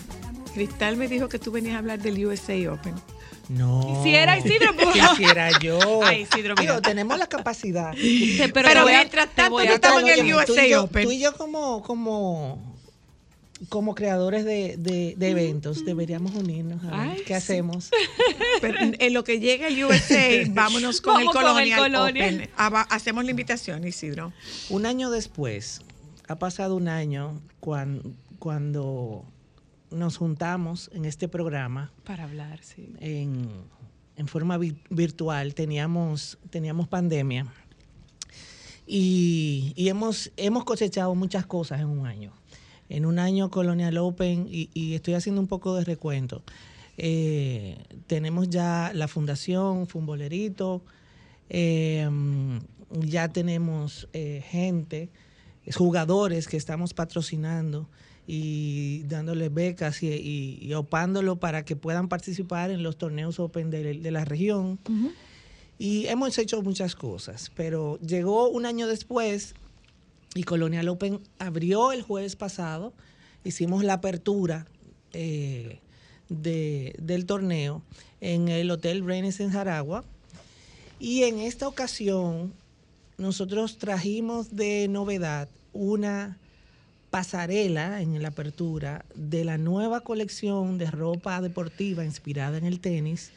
[0.53, 2.93] Cristal me dijo que tú venías a hablar del USA Open.
[3.49, 3.81] No.
[3.97, 5.09] Quisiera, Isidro, pues.
[5.09, 5.79] Quisiera yo.
[6.03, 6.73] Ay, Isidro, mira.
[6.73, 7.93] Digo, tenemos la capacidad.
[8.53, 11.03] Pero, mientras tanto, a- estaba en el USA yo- Open.
[11.05, 12.72] Tú y yo como, como,
[13.69, 16.83] como creadores de, de- de eventos deberíamos unirnos.
[16.83, 17.33] A ver Ay, ¿Qué sí.
[17.33, 17.89] hacemos?
[18.61, 22.09] Pero en, lo que llega el USA, vámonos con el con el Colonial.
[22.09, 22.49] Open.
[22.57, 24.33] Ah, Hacemos la invitación, Isidro.
[24.69, 25.81] Un año después,
[26.27, 28.01] ha pasado un año cuan-
[28.39, 29.23] cuando
[29.91, 32.93] nos juntamos en este programa Para hablar, sí.
[32.99, 33.47] en,
[34.17, 37.45] en forma vi- virtual, teníamos, teníamos pandemia
[38.85, 42.33] y, y hemos, hemos cosechado muchas cosas en un año.
[42.93, 46.43] En un año Colonial Open, y, y estoy haciendo un poco de recuento,
[46.95, 50.83] eh, tenemos ya la fundación Fumbolerito,
[51.49, 52.07] eh,
[52.91, 55.09] ya tenemos eh, gente,
[55.75, 57.89] jugadores que estamos patrocinando
[58.27, 63.71] y dándoles becas y, y, y opándolo para que puedan participar en los torneos Open
[63.71, 64.77] de, de la región.
[65.79, 69.55] Y hemos hecho muchas cosas, pero llegó un año después
[70.35, 72.93] y Colonial Open abrió el jueves pasado,
[73.43, 74.65] hicimos la apertura
[75.13, 75.79] eh,
[76.29, 77.81] de- del torneo
[78.21, 80.03] en el Hotel Reines en Jaragua.
[80.99, 82.53] Y en esta ocasión
[83.17, 86.37] nosotros trajimos de novedad una
[87.11, 93.29] pasarela en la apertura de la nueva colección de ropa deportiva inspirada en el tenis,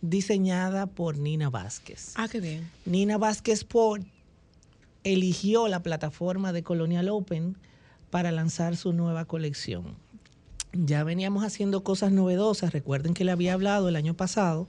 [0.00, 2.12] diseñada por Nina Vázquez.
[2.16, 2.68] Ah, qué bien.
[2.84, 4.04] Nina Vázquez Sport
[5.04, 7.56] eligió la plataforma de Colonial Open
[8.10, 9.96] para lanzar su nueva colección.
[10.72, 12.72] Ya veníamos haciendo cosas novedosas.
[12.72, 14.68] Recuerden que le había hablado el año pasado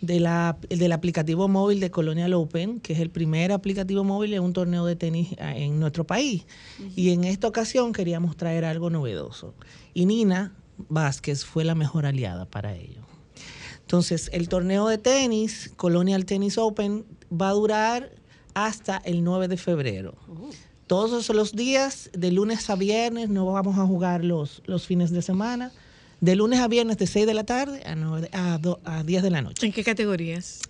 [0.00, 4.42] de la- del aplicativo móvil de Colonial Open, que es el primer aplicativo móvil en
[4.42, 6.44] un torneo de tenis ah, en nuestro país.
[6.96, 9.54] Y en esta ocasión queríamos traer algo novedoso.
[9.94, 10.54] Y Nina
[10.88, 13.02] Vázquez fue la mejor aliada para ello.
[13.80, 18.10] Entonces, el torneo de tenis, Colonial Tennis Open, va a durar
[18.54, 20.14] hasta el 9 de febrero.
[20.86, 25.22] Todos los días, de lunes a viernes, no vamos a jugar los, los fines de
[25.22, 25.72] semana.
[26.20, 29.02] De lunes a viernes, de 6 de la tarde a, 9 de- a, do- a
[29.02, 29.66] 10 de la noche.
[29.66, 30.60] ¿En qué categorías?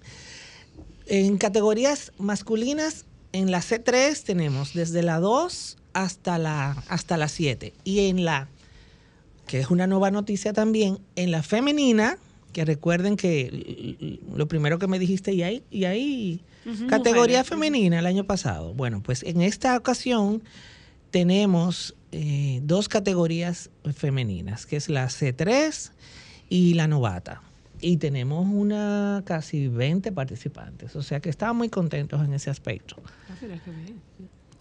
[1.07, 7.75] En categorías masculinas, en la C3 tenemos desde la 2 hasta la, hasta la 7.
[7.85, 8.49] Y en la,
[9.47, 12.19] que es una nueva noticia también, en la femenina,
[12.53, 17.49] que recuerden que lo primero que me dijiste, y ahí, y ahí Ujú, categoría mujeres.
[17.49, 18.75] femenina el año pasado.
[18.75, 20.43] Bueno, pues en esta ocasión
[21.11, 25.91] tenemos eh, dos categorías femeninas, que es la C3
[26.49, 27.43] y la novata.
[27.81, 32.97] Y tenemos una casi 20 participantes, o sea que estamos muy contentos en ese aspecto.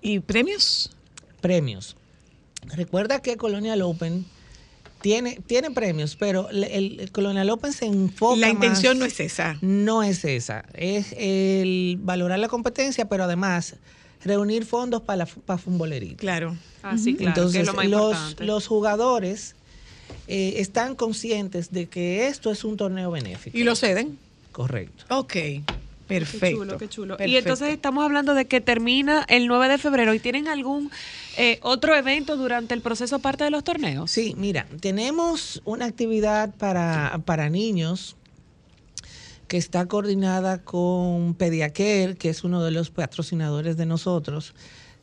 [0.02, 0.92] ¿Y premios?
[1.40, 1.96] Premios.
[2.76, 4.26] Recuerda que Colonial Open
[5.02, 9.20] tiene, tiene premios, pero el, el- Colonial Open se enfoca La intención más- no es
[9.20, 9.58] esa.
[9.62, 10.66] No es esa.
[10.74, 13.76] Es el valorar la competencia, pero además
[14.24, 15.60] reunir fondos para, la, para.
[16.18, 16.56] Claro.
[16.84, 18.46] Ah, sí, claro, que Entonces, es lo más los, importante.
[18.46, 19.56] los jugadores
[20.28, 23.58] eh, están conscientes de que esto es un torneo benéfico.
[23.58, 24.18] ¿Y lo ceden?
[24.52, 25.06] Correcto.
[25.10, 25.36] Ok,
[26.08, 26.48] perfecto.
[26.48, 27.18] Qué chulo, qué chulo.
[27.26, 30.92] Y entonces estamos hablando de que termina el 9 de febrero y tienen algún
[31.38, 34.12] eh, otro evento durante el proceso aparte de los torneos.
[34.12, 38.16] Sí, mira, tenemos una actividad para, para niños
[39.48, 44.54] que está coordinada con Pediacare, que es uno de los patrocinadores de nosotros.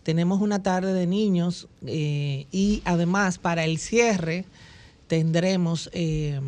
[0.03, 4.47] Tenemos una tarde de niños eh, y además para el cierre
[5.07, 6.41] tendremos, eh,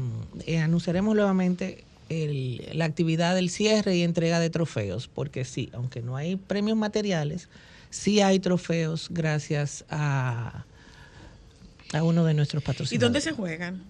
[0.47, 6.01] eh, anunciaremos nuevamente el- la actividad del cierre y entrega de trofeos, porque sí, aunque
[6.03, 7.49] no hay premios materiales,
[7.91, 10.65] sí hay trofeos gracias a,
[11.93, 13.01] a uno de nuestros ¿Y patrocinadores.
[13.01, 13.83] dónde se juegan?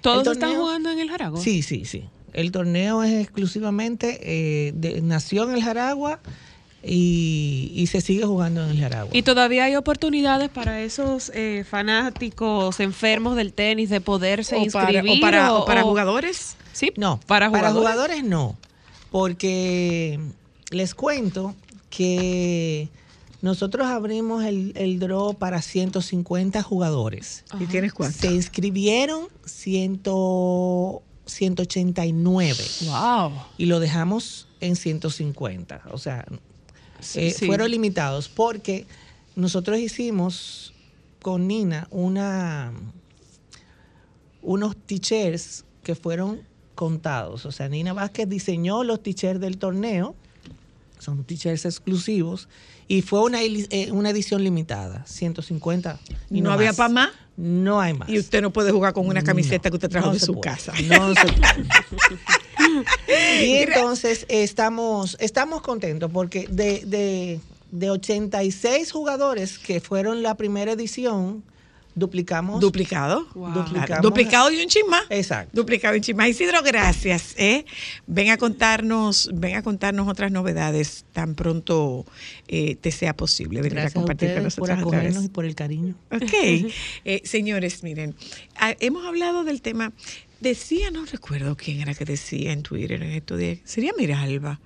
[0.00, 1.36] ¿Todos están jugando en el Jarago?
[1.40, 2.04] Sí, sí, sí.
[2.32, 6.20] El torneo es exclusivamente, eh, de- nació en el Jaragua
[6.82, 9.10] y, y se sigue jugando en el Jaragua.
[9.14, 14.92] Y todavía hay oportunidades para esos eh, fanáticos enfermos del tenis de poderse O para-
[14.92, 15.18] inscribir.
[15.18, 16.56] o para- o para jugadores.
[16.72, 17.90] Sí, No, para para jugadores.
[17.90, 18.56] jugadores no,
[19.10, 20.18] porque
[20.70, 21.54] les cuento
[21.90, 22.88] que
[23.42, 27.44] nosotros abrimos el, el draw para 150 jugadores.
[27.58, 28.18] ¿Y tienes cuánto?
[28.18, 30.00] Se inscribieron 100,
[31.26, 32.64] 189.
[32.86, 33.32] Wow.
[33.58, 35.82] Y lo dejamos en 150.
[35.92, 36.24] O sea,
[37.00, 37.46] Sí, eh, sí.
[37.46, 38.86] fueron limitados porque
[39.34, 40.74] nosotros hicimos
[41.22, 42.72] con Nina una
[44.42, 46.42] unos t-shirts que fueron
[46.74, 47.46] contados.
[47.46, 50.14] O sea, Nina Vázquez diseñó los t-shirts del torneo
[51.02, 52.48] son t-shirts exclusivos.
[52.88, 56.00] Y fue una, eh, una edición limitada, 150.
[56.30, 56.76] ¿Y no había más.
[56.76, 57.10] pa' más?
[57.36, 58.08] No hay más.
[58.08, 60.40] Y usted no puede jugar con una camiseta que usted trajo no de su puede.
[60.42, 60.72] casa.
[60.88, 61.66] No se puede.
[63.46, 67.40] y entonces estamos, estamos contentos porque de, de,
[67.70, 71.42] de 86 jugadores que fueron la primera edición,
[72.00, 72.60] duplicamos.
[72.60, 73.20] Duplicado.
[73.34, 73.86] Duplicamos.
[73.86, 75.02] Claro, Duplicado y un chismá.
[75.08, 75.52] Exacto.
[75.54, 76.28] Duplicado y un chismá.
[76.28, 77.34] Isidro, gracias.
[77.38, 77.64] ¿eh?
[78.08, 82.04] Ven a contarnos, ven a contarnos otras novedades tan pronto
[82.48, 83.60] eh, te sea posible.
[83.60, 84.82] Venir Gracias a a compartir con por nosotros través.
[84.82, 85.94] acogernos y por el cariño.
[86.10, 86.32] Ok.
[87.04, 88.14] Eh, señores, miren,
[88.56, 89.92] ah, hemos hablado del tema.
[90.40, 93.60] Decía, no recuerdo quién era que decía en Twitter en esto de.
[93.64, 94.60] Sería Miralba.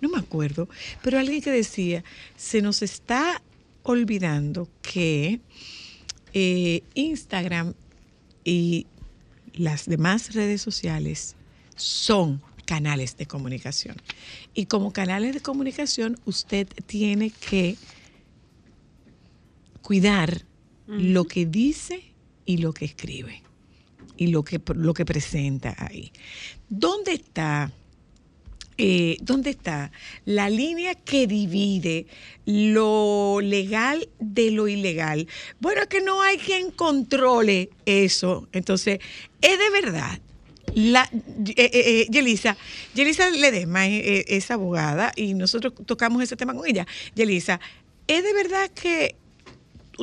[0.00, 0.68] No me acuerdo.
[1.02, 2.04] Pero alguien que decía,
[2.36, 3.42] se nos está
[3.82, 5.40] olvidando que
[6.38, 7.72] eh, Instagram
[8.44, 8.86] y
[9.54, 11.34] las demás redes sociales
[11.76, 13.96] son canales de comunicación.
[14.52, 17.78] Y como canales de comunicación, usted tiene que
[19.80, 20.42] cuidar
[20.86, 22.12] lo que dice
[22.44, 23.42] y lo que escribe
[24.18, 26.12] y lo que, lo que presenta ahí.
[26.68, 27.72] ¿Dónde está,
[28.78, 29.90] eh, ¿dónde está
[30.24, 32.06] la línea que divide
[32.44, 35.26] lo legal de lo ilegal?
[35.60, 38.48] Bueno, es que no hay quien controle eso.
[38.52, 38.98] Entonces,
[39.40, 40.18] es de verdad.
[40.74, 42.56] La, eh, eh, eh, Yelisa,
[42.94, 46.86] Yelisa Ledesma es, es- es abogada y nosotros tocamos ese tema con ella.
[47.14, 47.60] Yelisa,
[48.06, 49.14] ¿es de verdad que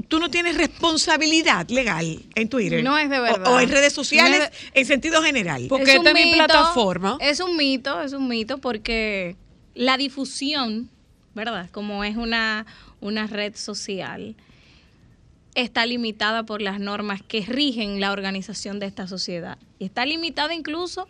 [0.08, 2.84] tú no tienes responsabilidad legal en Twitter?
[2.84, 3.54] No es de O- verdad.
[3.54, 5.62] O, en redes sociales No en sentido general.
[5.64, 9.36] Es un mito, Es un mito, es un mito porque
[9.76, 10.90] la difusión,
[11.36, 11.70] ¿verdad?
[11.72, 12.66] Como es una,
[13.02, 14.36] una red social,
[15.56, 19.58] está limitada por las normas que rigen la organización de esta sociedad.
[19.80, 21.08] Y está limitada incluso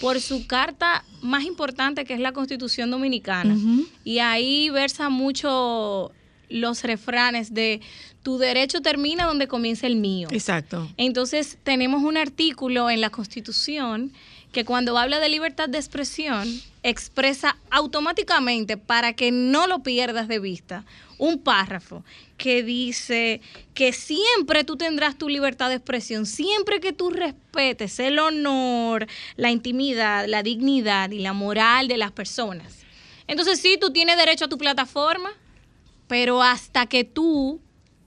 [0.00, 3.56] por su carta más importante, que es la Constitución Dominicana.
[4.04, 6.10] Y ahí versa mucho
[6.52, 7.80] los refranes de
[8.22, 10.28] tu derecho termina donde comienza el mío.
[10.30, 10.88] Exacto.
[10.96, 14.12] Entonces tenemos un artículo en la Constitución
[14.52, 16.46] que cuando habla de libertad de expresión
[16.82, 20.84] expresa automáticamente, para que no lo pierdas de vista,
[21.16, 22.04] un párrafo
[22.36, 23.40] que dice
[23.74, 29.50] que siempre tú tendrás tu libertad de expresión, siempre que tú respetes el honor, la
[29.50, 32.80] intimidad, la dignidad y la moral de las personas.
[33.28, 35.30] Entonces sí, tú tienes derecho a tu plataforma,
[36.12, 37.58] pero hasta que tú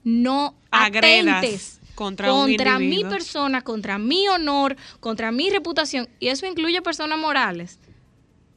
[0.04, 2.46] no Agredas atentes contra un
[2.78, 7.80] mi persona, contra mi honor, contra mi reputación, y eso incluye personas morales.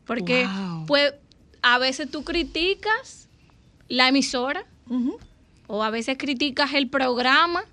[0.05, 0.85] Porque Wow.
[0.85, 1.15] pues
[1.63, 3.27] a veces tú criticas
[3.87, 4.67] la emisora
[5.65, 7.63] o a veces criticas el programa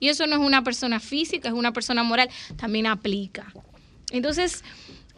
[0.00, 3.50] y eso no es una persona física, es una persona moral, también aplica.
[4.10, 4.62] Entonces,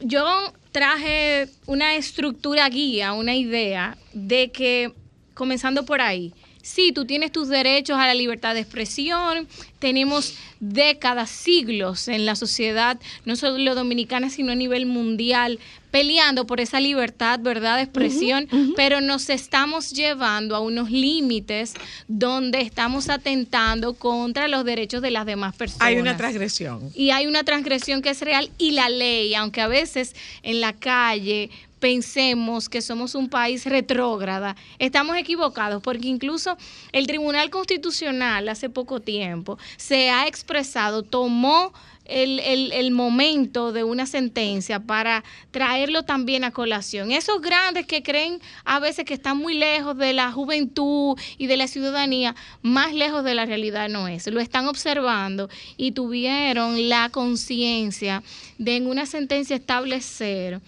[0.01, 0.25] yo
[0.71, 4.95] traje una estructura guía, una idea de que,
[5.35, 6.33] comenzando por ahí,
[6.63, 9.47] sí, tú tienes tus derechos a la libertad de expresión,
[9.79, 15.59] tenemos décadas, siglos en la sociedad, no solo dominicana, sino a nivel mundial,
[15.91, 21.75] peleando por esa libertad, ¿verdad?, de expresión, pero nos estamos llevando a unos límites
[22.09, 25.87] donde estamos atentando contra los derechos de las demás personas.
[25.87, 26.91] Hay una transgresión.
[26.95, 30.73] Y hay una transgresión que es real y la ley, aunque a veces en la
[30.73, 31.51] calle
[31.89, 36.57] pensemos que somos un país retrógrada, estamos equivocados porque incluso
[36.93, 41.75] el Tribunal Constitucional hace poco tiempo se ha expresado, tomó
[42.07, 47.13] el, el- el momento de una sentencia para traerlo también a colación.
[47.13, 51.57] Esos grandes que creen a veces que están muy lejos de la juventud y de
[51.59, 54.27] la ciudadanía, más lejos de la realidad no es.
[54.27, 58.23] Lo están observando y tuvieron la conciencia
[58.59, 60.61] de en una sentencia establecer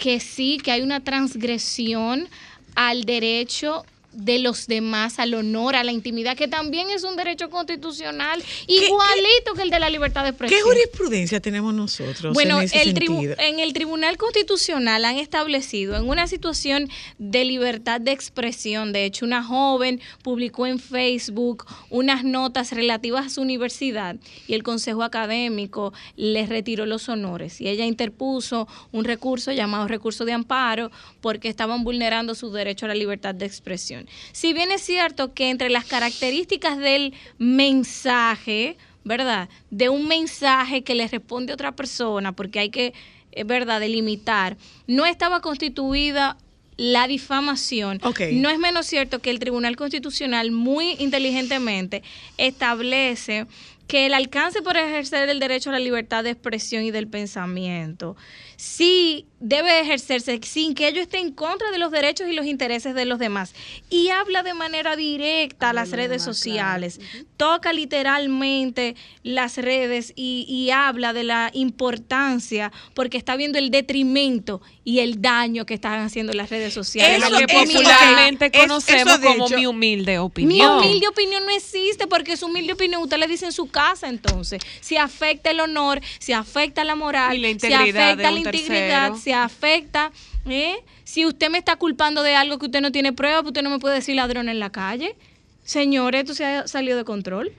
[0.00, 2.28] que sí, que hay una transgresión
[2.74, 7.48] al derecho de los demás, al honor, a la intimidad, que también es un derecho
[7.50, 10.62] constitucional, igualito que el de la libertad de ¿Qué expresión.
[10.62, 16.08] jurisprudencia tenemos nosotros Bueno, en ese el tribu- en el Tribunal Constitucional han establecido en
[16.08, 16.88] una situación
[17.18, 23.28] de libertad de expresión, de hecho una joven publicó en Facebook unas notas relativas a
[23.30, 29.52] su universidad y el Consejo Académico le retiró los honores y ella interpuso un recurso
[29.52, 30.90] llamado recurso de amparo
[31.20, 33.99] porque estaban vulnerando su derecho a la libertad de expresión.
[34.32, 39.48] Si bien es cierto que entre las características del mensaje, ¿verdad?
[39.70, 42.92] De un mensaje que le responde a otra persona, porque hay que,
[43.32, 46.36] es verdad, delimitar, no estaba constituida
[46.76, 48.00] la difamación.
[48.32, 52.02] No es menos cierto que el Tribunal Constitucional muy inteligentemente
[52.38, 53.46] establece
[53.86, 58.16] que el alcance por ejercer el derecho a la libertad de expresión y del pensamiento
[58.60, 62.94] sí debe ejercerse sin que ello esté en contra de los derechos y los intereses
[62.94, 63.54] de los demás.
[63.88, 67.00] Y habla de manera directa a las redes sociales,
[67.38, 74.60] toca literalmente las redes y, y habla de la importancia porque está viendo el detrimento
[74.84, 77.22] y el daño que están haciendo las redes sociales.
[77.22, 80.78] Eso Lo que popularmente popularmente es- conocemos eso de como hecho- mi humilde mi opinión.
[80.80, 84.60] humilde opinión no existe porque su humilde opinión usted le dice en su casa entonces.
[84.82, 88.30] Si afecta el honor, si afecta la moral, Y la si integridad afecta de la
[88.32, 90.12] un integridad, si afecta...
[90.48, 90.76] ¿eh?
[91.04, 93.80] Si usted me está culpando de algo que usted no tiene prueba, usted no me
[93.80, 95.16] puede decir ladrón en la calle.
[95.64, 97.52] Señores, esto se ha salido de control.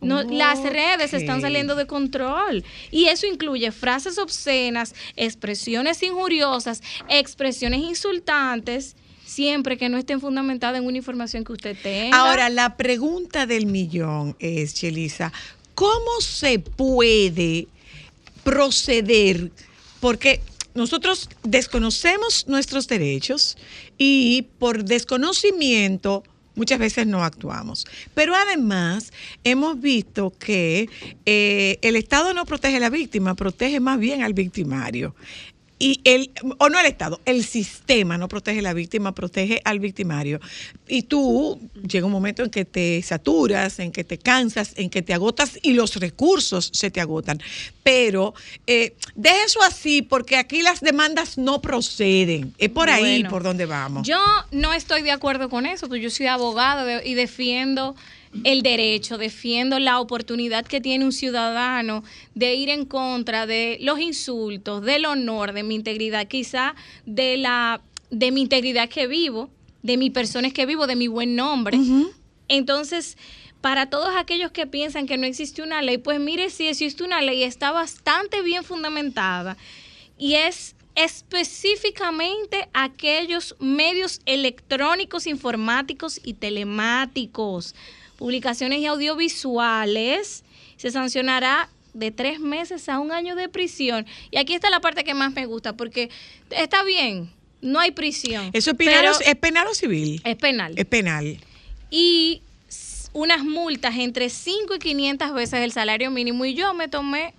[0.00, 7.80] No, Las redes están saliendo de control y eso incluye frases obscenas, expresiones injuriosas, expresiones
[7.80, 8.96] insultantes,
[9.26, 12.16] siempre que no estén fundamentadas en una información que usted tenga.
[12.18, 15.34] Ahora, la pregunta del millón es, Chelisa,
[15.74, 17.68] ¿cómo se puede
[18.42, 19.50] proceder?
[20.00, 20.40] Porque
[20.74, 23.56] nosotros desconocemos nuestros derechos
[23.98, 26.22] y por desconocimiento
[26.54, 27.86] muchas veces no actuamos.
[28.14, 29.12] Pero además
[29.44, 30.88] hemos visto que
[31.26, 35.14] eh, el Estado no protege a la víctima, protege más bien al victimario.
[35.82, 39.80] Y el, o no el Estado, el sistema no protege a la víctima, protege al
[39.80, 40.38] victimario.
[40.86, 41.58] Y tú
[41.88, 45.58] llega un momento en que te saturas, en que te cansas, en que te agotas
[45.62, 47.40] y los recursos se te agotan.
[47.82, 48.34] Pero
[48.66, 52.54] eh, deja eso así porque aquí las demandas no proceden.
[52.58, 54.06] Es por ahí Bueno, por donde vamos.
[54.06, 54.20] Yo
[54.50, 57.96] no estoy de acuerdo con eso, pues yo soy abogada de- y defiendo
[58.44, 62.04] el derecho, defiendo la oportunidad que tiene un ciudadano
[62.34, 66.74] de ir en contra de los insultos, del honor, de mi integridad, quizá
[67.06, 69.50] de la de mi integridad que vivo,
[69.82, 71.78] de mi persona que vivo, de mi buen nombre.
[72.48, 73.16] Entonces,
[73.60, 77.22] para todos aquellos que piensan que no existe una ley, pues mire, si existe una
[77.22, 79.56] ley, está bastante bien fundamentada
[80.18, 87.74] y es específicamente aquellos medios electrónicos, informáticos y telemáticos,
[88.20, 90.44] publicaciones y audiovisuales,
[90.76, 94.06] se sancionará de tres meses a un año de prisión.
[94.30, 96.10] Y aquí está la parte que más me gusta, porque
[96.50, 97.30] está bien,
[97.62, 98.50] no hay prisión.
[98.52, 100.20] ¿Eso es penal, o, ¿es penal o civil?
[100.24, 101.38] es penal Es penal.
[101.90, 102.42] y
[103.12, 106.44] unas multas entre 5 y 500 veces el salario mínimo.
[106.44, 107.34] Y yo me tomé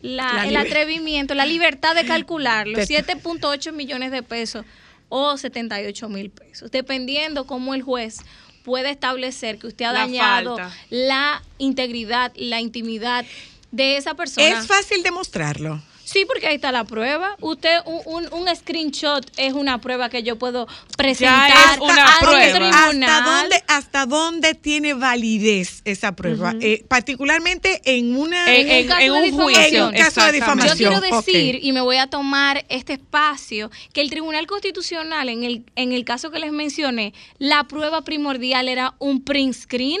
[0.00, 4.64] la- La el atrevimiento, la libertad de calcularlo, Te- 7.8 millones de pesos
[5.10, 8.16] o 78 mil pesos, dependiendo cómo el juez
[8.64, 10.76] puede establecer que usted ha La dañado falta.
[10.90, 13.24] la integridad, la intimidad
[13.70, 14.48] de esa persona.
[14.48, 15.80] Es fácil demostrarlo.
[16.14, 17.34] Sí, porque ahí está la prueba.
[17.40, 22.68] Usted, un, un- un screenshot es una prueba que yo puedo presentar es una prueba.
[22.68, 26.54] ¿Hasta dónde, ¿Hasta dónde tiene validez esa prueba?
[26.60, 30.78] Eh, particularmente en una En- en- un juicio, En un caso de difamación.
[30.78, 35.42] Yo quiero decir, y me voy a tomar este espacio, que el Tribunal Constitucional, en
[35.42, 40.00] el, en el caso que les mencioné, la prueba primordial era un print screen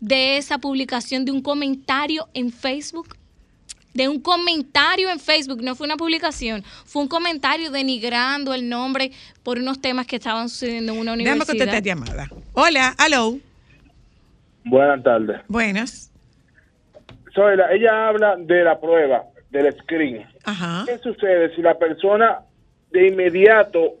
[0.00, 3.16] de esa publicación de un comentario en Facebook.
[3.94, 9.10] De un comentario en Facebook, no fue una publicación, fue un comentario denigrando el nombre
[9.42, 11.64] por unos temas que estaban sucediendo en una Déjame universidad.
[11.66, 12.28] contestar llamada.
[12.52, 13.38] Hola, hello.
[14.64, 15.40] Buenas tardes.
[15.48, 16.12] Buenas.
[17.34, 20.24] Soy la- ella habla de la prueba, del screen.
[20.44, 20.84] Ajá.
[20.86, 22.40] ¿Qué sucede si la persona
[22.92, 23.94] de inmediato,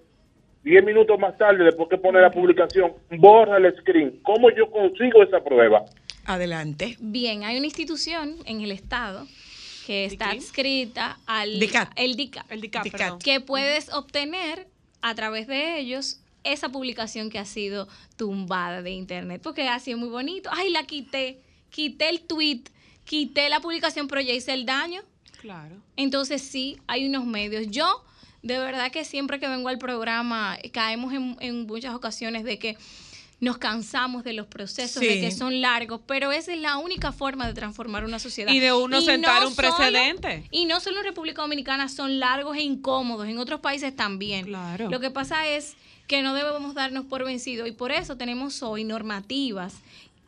[0.64, 4.20] 10 minutos más tarde, después que pone la publicación, borra el screen?
[4.22, 5.84] ¿Cómo yo consigo esa prueba?
[6.26, 6.96] Adelante.
[7.00, 9.26] Bien, hay una institución en el Estado
[9.90, 11.90] que está adscrita al DICAT.
[11.96, 13.22] el DICAT, El DICAP, DICAT.
[13.24, 14.68] que puedes obtener
[15.02, 19.98] a través de ellos esa publicación que ha sido tumbada de internet, porque ha sido
[19.98, 20.48] muy bonito.
[20.52, 21.40] Ay, la quité,
[21.70, 22.62] quité el tweet,
[23.04, 25.02] quité la publicación, pero ya hice el daño.
[25.40, 25.74] Claro.
[25.96, 27.66] Entonces sí, hay unos medios.
[27.68, 28.04] Yo,
[28.44, 32.76] de verdad que siempre que vengo al programa, caemos en, en muchas ocasiones de que
[33.40, 37.46] nos cansamos de los procesos, de que son largos, pero esa es la única forma
[37.46, 38.52] de transformar una sociedad.
[38.52, 40.44] Y de uno sentar un solo- precedente.
[40.50, 44.44] y no solo en República Dominicana son largos e incómodos, en otros países también.
[44.46, 44.90] Claro.
[44.90, 45.74] Lo que pasa es
[46.06, 49.74] que no debemos darnos por vencidos y por eso tenemos hoy normativas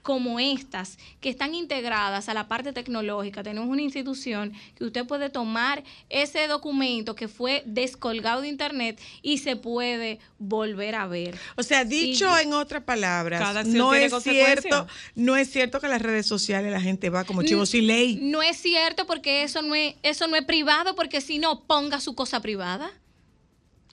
[0.03, 3.43] como estas, que están integradas a la parte tecnológica.
[3.43, 9.39] Tenemos una institución que usted puede tomar ese documento que fue descolgado de internet y
[9.39, 11.39] se puede volver a ver.
[11.57, 12.43] O sea, dicho Sí.
[12.43, 16.81] en otras palabras, no es cierto, no es cierto que en las redes sociales la
[16.81, 18.19] gente va como chivo sin ley.
[18.21, 22.01] No es cierto porque eso no es, eso no es privado, porque si no, ponga
[22.01, 22.91] su cosa privada.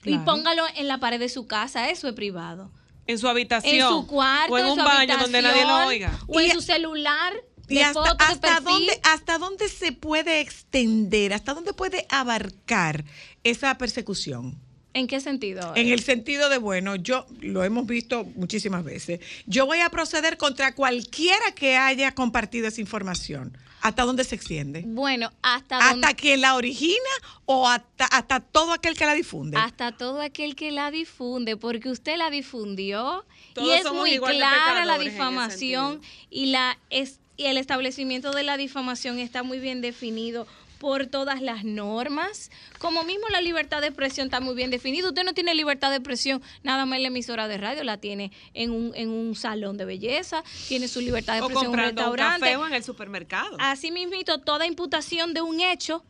[0.02, 2.70] Y póngalo en la pared de su casa, eso es privado.
[3.06, 3.74] En su habitación.
[3.74, 6.18] En su cuarto, O en en un su baño donde nadie lo oiga.
[6.26, 7.32] O en su celular,
[7.68, 13.04] ¿Y de hasta, dónde, hasta dónde se puede extender, hasta dónde puede abarcar
[13.44, 14.58] esa persecución?
[14.92, 15.72] ¿En qué sentido?
[15.76, 19.20] En el sentido de, bueno, yo lo hemos visto muchísimas veces.
[19.46, 23.56] Yo voy a proceder contra cualquiera que haya compartido esa información.
[23.82, 24.84] ¿Hasta dónde se extiende?
[24.86, 26.98] Bueno, hasta ¿Hasta donde- quien la origina
[27.46, 29.56] o hasta, hasta todo aquel que la difunde?
[29.56, 33.24] hasta todo aquel que la difunde, porque usted la difundió
[33.56, 36.00] y es somos muy clara la difamación
[36.30, 40.46] y la es, y el establecimiento de la difamación está muy bien definido
[40.80, 45.10] por todas las normas, como mismo la libertad de expresión está muy bien definido.
[45.10, 48.32] Usted no tiene libertad de expresión nada más en la emisora de radio, la tiene
[48.54, 51.76] en un, en un salón de belleza, tiene su libertad de O expresión en un
[51.76, 52.46] comprando un restaurante.
[52.46, 53.56] café o en el supermercado.
[53.60, 56.02] Así mismito, toda imputación de un hecho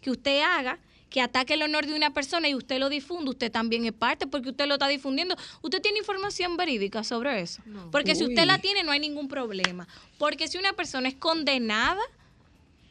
[0.00, 0.78] que usted haga
[1.10, 4.28] que ataque el honor de una persona y usted lo difunde, usted también es parte
[4.28, 5.36] porque usted lo está difundiendo.
[5.60, 7.60] Usted tiene información verídica sobre eso.
[7.90, 9.86] Porque si usted la tiene, no hay ningún problema.
[10.16, 12.00] Porque si una persona es condenada,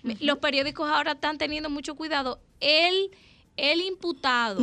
[0.04, 2.40] los periódicos ahora están teniendo mucho cuidado.
[2.60, 3.12] El,
[3.58, 4.60] el imputado,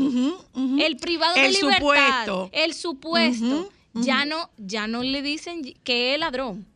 [0.78, 2.50] el privado de libertad, supuesto.
[2.52, 6.66] el supuesto, ya no, ya no le dicen que es ladrón.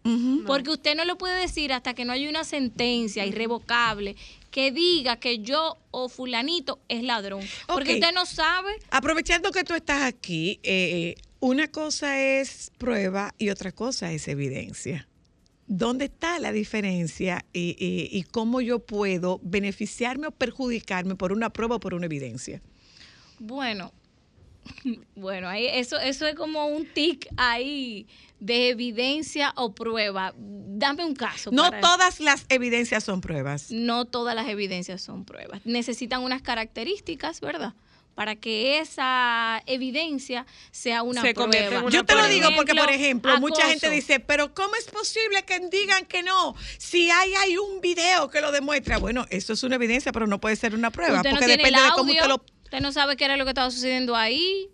[0.47, 4.17] Porque usted no lo puede decir hasta que no haya una sentencia irrevocable
[4.51, 7.43] que diga que yo o fulanito es ladrón.
[7.67, 8.71] Porque usted no sabe.
[8.91, 15.09] Aprovechando que tú estás aquí, eh, una cosa es prueba y otra cosa es evidencia.
[15.75, 21.51] ¿Dónde está la diferencia y, y- y cómo yo puedo beneficiarme o perjudicarme por una
[21.51, 22.61] prueba o por una evidencia?
[23.39, 23.91] Bueno,
[25.17, 28.07] bueno, ahí eso, eso es como un tic ahí
[28.39, 30.35] de evidencia o prueba.
[30.37, 31.51] Dame un caso.
[31.53, 33.71] No para- todas las evidencias son pruebas.
[33.71, 35.65] No todas las evidencias son pruebas.
[35.65, 37.73] Necesitan unas características, ¿verdad?
[38.15, 41.81] Para que esa evidencia sea una Se prueba.
[41.81, 45.43] una Yo te lo digo porque, por ejemplo, mucha gente dice, pero ¿cómo es posible
[45.45, 46.55] que digan que no?
[46.79, 48.99] Si hay, hay un video que lo demuestra.
[48.99, 51.63] Bueno, eso es una evidencia, pero no puede ser una prueba, Usted no porque tiene
[51.63, 52.45] depende el de cómo usted lo...
[52.65, 54.69] usted no sabe qué era lo que estaba sucediendo ahí.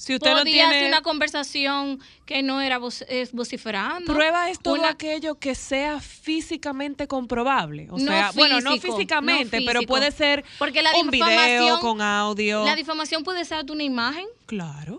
[0.00, 4.10] Si usted no tiene- hacer una conversación que no era voc- vociferando.
[4.10, 7.86] Prueba es todo Una- aquello que sea físicamente comprobable.
[7.90, 9.92] O No sea, bueno, no físico, físicamente, no pero físico.
[9.92, 12.64] puede ser Porque la un video difamación- con audio.
[12.64, 14.24] La difamación puede ser de una imagen.
[14.46, 14.98] Claro.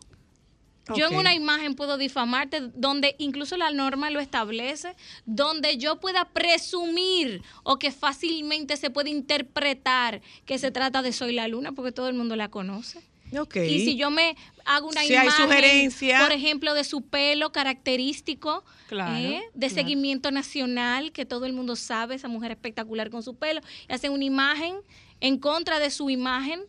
[0.96, 1.20] Yo en Ok.
[1.20, 4.96] una imagen puedo difamarte donde incluso la norma lo establece,
[5.26, 11.34] donde yo pueda presumir o que fácilmente se puede interpretar que se trata de Soy
[11.34, 13.02] la Luna porque todo el mundo la conoce.
[13.32, 14.36] Y si yo me
[14.66, 19.42] hago una Si imagen, por ejemplo, de su pelo característico, Claro, ¿eh?
[19.54, 19.74] de claro.
[19.74, 24.12] seguimiento nacional, que todo el mundo sabe, esa mujer espectacular con su pelo, y hacen
[24.12, 24.76] una imagen
[25.22, 26.62] en contra de su imagen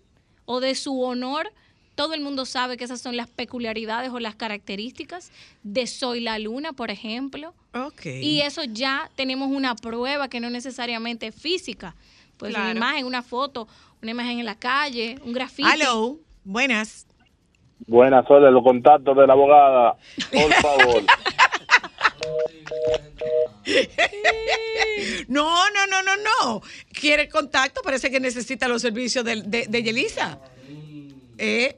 [0.44, 1.52] o de su honor,
[1.94, 5.30] todo el mundo sabe que esas son las peculiaridades o las características
[5.62, 7.54] de Soy la Luna, por ejemplo.
[8.04, 11.94] Y eso ya tenemos una prueba que no necesariamente es física.
[12.38, 13.68] Pues una imagen, una foto,
[14.00, 15.68] una imagen en la calle, un grafiti.
[15.68, 17.06] Hello, buenas.
[17.86, 19.96] Buenas, Sole, los contactos de la abogada,
[20.32, 21.02] por favor.
[25.28, 26.62] No, no, no, no, no.
[26.92, 30.38] Quiere contacto, parece que necesita los servicios de, de, de Yelisa.
[31.38, 31.76] Eh,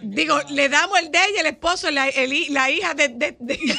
[0.00, 3.08] digo, le damos el de ella, el esposo, la, el la hija de...
[3.08, 3.58] de- de-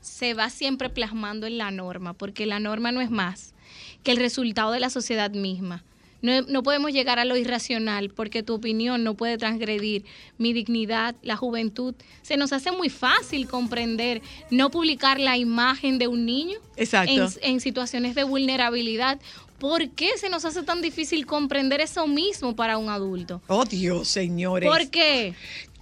[0.00, 3.54] se va siempre plasmando en la norma, porque la norma no es más
[4.02, 5.84] que el resultado de la sociedad misma.
[6.22, 10.04] No, no podemos llegar a lo irracional porque tu opinión no puede transgredir
[10.36, 11.94] mi dignidad, la juventud.
[12.22, 14.20] Se nos hace muy fácil comprender
[14.50, 19.18] no publicar la imagen de un niño en, en situaciones de vulnerabilidad.
[19.58, 23.42] ¿Por qué se nos hace tan difícil comprender eso mismo para un adulto?
[23.46, 24.68] Oh, Dios, señores.
[24.68, 25.34] ¿Por qué?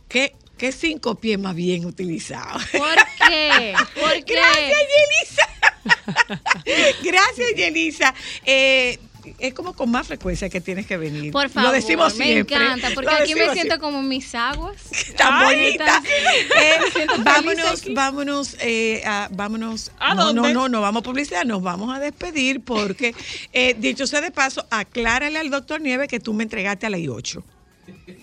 [0.08, 2.62] ¿Qué, qué cinco pies más bien utilizados?
[2.72, 3.74] ¿Por qué?
[3.94, 4.34] ¿Por qué?
[4.34, 5.57] Gracias, Yelisa.
[7.02, 8.14] Gracias, Yelisa.
[8.44, 8.98] Eh,
[9.38, 11.32] es como con más frecuencia que tienes que venir.
[11.32, 12.56] Por favor, Lo decimos me siempre.
[12.56, 13.78] encanta, porque Lo aquí me siento siempre.
[13.78, 14.76] como mis aguas.
[15.16, 15.84] Tan Ay, bonita.
[15.84, 19.92] tan- Eh, me vámonos, vámonos, eh, a- vámonos.
[19.98, 20.40] ¿A no, dónde?
[20.54, 23.14] no, no, no vamos a publicidad, nos vamos a despedir porque,
[23.52, 27.00] eh, dicho sea de paso, aclárale al doctor Nieves que tú me entregaste a las
[27.06, 27.44] 8.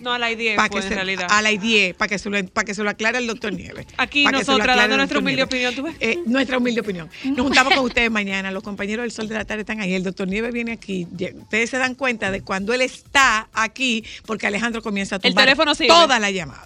[0.02, 1.28] No, a la idea Para fue que en se, realidad.
[1.30, 3.86] a las 10, para que, se lo, para que se lo aclare el doctor Nieves.
[3.98, 5.48] Aquí se nosotras dando el nuestra humilde Nieves.
[5.48, 5.96] opinión, ¿tú ves?
[6.00, 7.10] Eh, nuestra humilde opinión.
[7.24, 8.52] Nos juntamos con ustedes mañana.
[8.52, 9.94] Los compañeros del Sol de la Tarde están ahí.
[9.94, 11.08] El doctor Nieves viene aquí.
[11.42, 15.46] Ustedes se dan cuenta de cuando él está aquí, porque Alejandro comienza a El tomar
[15.46, 15.88] teléfono sirve.
[15.90, 16.62] toda la llamada.